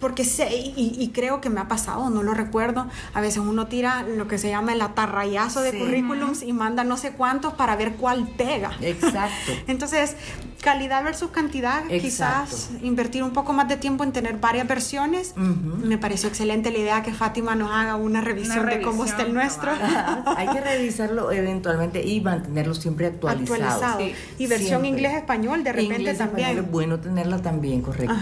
porque 0.00 0.24
sé, 0.24 0.48
y, 0.52 1.10
creo 1.12 1.40
que 1.40 1.50
me 1.50 1.60
ha 1.60 1.68
pasado, 1.68 2.08
no 2.10 2.22
lo 2.22 2.34
recuerdo, 2.34 2.86
a 3.12 3.20
veces 3.20 3.38
uno 3.38 3.66
tira 3.66 4.02
lo 4.02 4.26
que 4.28 4.38
se 4.38 4.48
llama 4.48 4.72
el 4.72 4.80
atarrayazo 4.80 5.60
de 5.60 5.78
currículums 5.78 6.42
y 6.42 6.52
manda 6.52 6.84
no 6.84 6.96
sé 6.96 7.12
cuántos 7.12 7.52
para 7.52 7.76
ver 7.76 7.92
cuál 7.94 8.26
pega. 8.26 8.72
Exacto. 8.80 9.52
Entonces, 9.66 10.16
calidad 10.62 11.04
versus 11.04 11.30
cantidad, 11.30 11.84
quizás 11.86 12.70
invertir 12.82 13.22
un 13.22 13.32
poco 13.32 13.52
más 13.52 13.68
de 13.68 13.76
tiempo 13.76 14.04
en 14.04 14.12
tener 14.12 14.38
varias 14.38 14.66
versiones. 14.66 15.34
Me 15.36 15.98
pareció 15.98 16.28
excelente 16.28 16.70
la 16.70 16.78
idea 16.78 17.02
que 17.02 17.12
Fátima 17.12 17.54
nos 17.54 17.70
haga 17.70 17.96
una 17.96 18.20
revisión, 18.20 18.66
de 18.66 18.80
cómo 18.80 19.04
está 19.04 19.22
el 19.22 19.34
nuestro. 19.34 19.70
Hay 20.36 20.48
que 20.48 20.60
revisarlo 20.60 21.30
eventualmente 21.30 22.06
y 22.06 22.20
mantenerlo 22.20 22.74
siempre 22.74 23.06
actualizado. 23.06 23.42
actualizado. 23.42 24.00
Y 24.38 24.46
versión 24.46 24.84
inglés-español, 24.86 25.62
de 25.62 25.72
repente 25.72 26.14
también. 26.14 26.58
Es 26.58 26.70
bueno 26.70 26.98
tenerla 27.00 27.38
también, 27.42 27.82
correcto. 27.82 28.14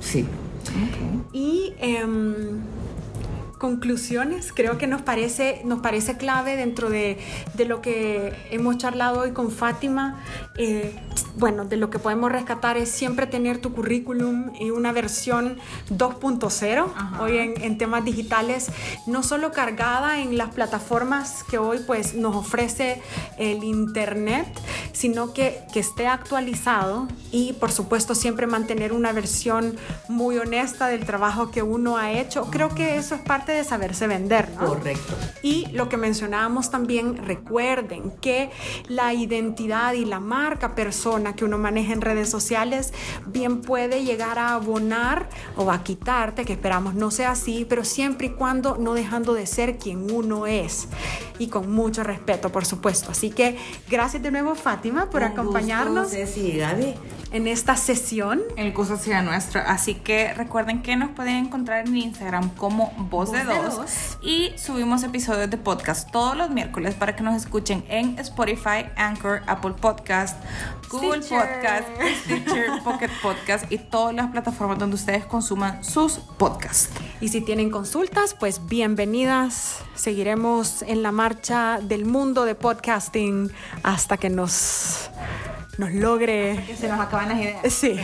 Sí. 0.00 0.26
Y 1.32 1.74
em, 1.78 2.60
conclusiones, 3.60 4.52
creo 4.54 4.78
que 4.78 4.86
nos 4.86 5.02
parece, 5.02 5.60
nos 5.66 5.80
parece 5.80 6.16
clave 6.16 6.56
dentro 6.56 6.88
de, 6.88 7.18
lo 7.68 7.82
que 7.82 8.32
hemos 8.50 8.78
charlado 8.78 9.20
hoy 9.20 9.32
con 9.32 9.50
Fátima. 9.50 10.18
Eh, 10.56 10.98
bueno, 11.36 11.66
de 11.66 11.76
lo 11.76 11.90
que 11.90 11.98
podemos 11.98 12.32
rescatar 12.32 12.78
es 12.78 12.90
siempre 12.90 13.26
tener 13.26 13.58
tu 13.58 13.74
currículum 13.74 14.52
y 14.58 14.70
una 14.70 14.92
versión 14.92 15.58
2.0 15.90 17.20
hoy 17.20 17.36
en, 17.36 17.76
temas 17.76 18.04
digitales, 18.04 18.70
no 19.06 19.22
solo 19.22 19.52
cargada 19.52 20.20
en 20.20 20.38
las 20.38 20.54
plataformas 20.54 21.44
que 21.44 21.58
hoy 21.58 21.80
pues 21.86 22.14
nos 22.14 22.34
ofrece 22.34 23.02
el 23.36 23.62
Internet, 23.62 24.48
sino 24.92 25.34
que, 25.34 25.60
que 25.72 25.80
esté 25.80 26.06
actualizado 26.06 27.08
y 27.30 27.52
por 27.54 27.72
supuesto 27.72 28.14
siempre 28.14 28.46
mantener 28.46 28.94
una 28.94 29.12
versión 29.12 29.76
muy 30.08 30.38
honesta 30.38 30.88
del 30.88 31.04
trabajo 31.04 31.50
que 31.50 31.62
uno 31.62 31.98
ha 31.98 32.12
hecho. 32.12 32.46
Creo 32.50 32.74
que 32.74 32.96
eso 32.96 33.14
es 33.14 33.20
parte 33.20 33.49
de 33.52 33.64
saberse 33.64 34.06
vender, 34.06 34.48
¿no? 34.58 34.66
Correcto. 34.66 35.14
Y 35.42 35.66
lo 35.72 35.88
que 35.88 35.96
mencionábamos 35.96 36.70
también, 36.70 37.16
recuerden 37.16 38.12
que 38.20 38.50
la 38.88 39.12
identidad 39.12 39.92
y 39.94 40.04
la 40.04 40.20
marca 40.20 40.74
persona 40.74 41.34
que 41.34 41.44
uno 41.44 41.58
maneja 41.58 41.92
en 41.92 42.00
redes 42.00 42.30
sociales 42.30 42.92
bien 43.26 43.60
puede 43.60 44.04
llegar 44.04 44.38
a 44.38 44.54
abonar 44.54 45.28
o 45.56 45.70
a 45.70 45.82
quitarte, 45.82 46.44
que 46.44 46.52
esperamos 46.52 46.94
no 46.94 47.10
sea 47.10 47.32
así, 47.32 47.66
pero 47.68 47.84
siempre 47.84 48.28
y 48.28 48.30
cuando 48.30 48.76
no 48.76 48.94
dejando 48.94 49.34
de 49.34 49.46
ser 49.46 49.78
quien 49.78 50.10
uno 50.10 50.46
es 50.46 50.88
y 51.38 51.48
con 51.48 51.72
mucho 51.72 52.04
respeto, 52.04 52.50
por 52.50 52.64
supuesto. 52.66 53.10
Así 53.10 53.30
que 53.30 53.56
gracias 53.88 54.22
de 54.22 54.30
nuevo, 54.30 54.54
Fátima, 54.54 55.08
por 55.10 55.24
acompañarnos. 55.24 56.12
en 57.32 57.46
esta 57.46 57.76
sesión. 57.76 58.42
El 58.56 58.72
gusto 58.72 58.96
sea 58.96 59.22
nuestro. 59.22 59.60
Así 59.66 59.94
que 59.94 60.34
recuerden 60.34 60.82
que 60.82 60.96
nos 60.96 61.10
pueden 61.10 61.46
encontrar 61.46 61.86
en 61.86 61.96
Instagram 61.96 62.50
como 62.56 62.92
Voz, 63.10 63.30
de, 63.46 63.54
dos, 63.54 64.18
y 64.22 64.52
subimos 64.56 65.02
episodios 65.02 65.50
de 65.50 65.56
podcast 65.56 66.10
todos 66.10 66.36
los 66.36 66.50
miércoles 66.50 66.94
para 66.94 67.16
que 67.16 67.22
nos 67.22 67.36
escuchen 67.36 67.84
en 67.88 68.18
Spotify, 68.18 68.86
Anchor, 68.96 69.42
Apple 69.46 69.74
Podcast, 69.80 70.36
Google 70.90 71.20
Podcast, 71.20 71.88
Stitcher, 72.22 72.82
Pocket 72.84 73.10
Podcast 73.22 73.70
y 73.70 73.78
todas 73.78 74.14
las 74.14 74.30
plataformas 74.30 74.78
donde 74.78 74.96
ustedes 74.96 75.24
consuman 75.24 75.82
sus 75.84 76.18
podcasts. 76.38 76.90
Y 77.20 77.28
si 77.28 77.40
tienen 77.40 77.70
consultas, 77.70 78.34
pues 78.38 78.66
bienvenidas. 78.66 79.78
Seguiremos 79.94 80.82
en 80.82 81.02
la 81.02 81.12
marcha 81.12 81.80
del 81.82 82.04
mundo 82.04 82.44
de 82.44 82.54
podcasting 82.54 83.50
hasta 83.82 84.16
que 84.16 84.30
nos 84.30 85.10
nos 85.80 85.92
logre. 85.92 86.62
Que 86.66 86.76
se 86.76 86.88
nos 86.88 87.00
acaban 87.00 87.30
las 87.30 87.38
ideas. 87.38 87.72
Sí. 87.72 87.98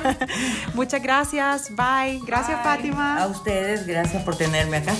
Muchas 0.74 1.02
gracias. 1.02 1.70
Bye. 1.70 2.20
Gracias, 2.24 2.62
Fátima. 2.62 3.20
A 3.20 3.26
ustedes, 3.26 3.86
gracias 3.86 4.22
por 4.22 4.36
tenerme 4.36 4.78
acá. 4.78 4.94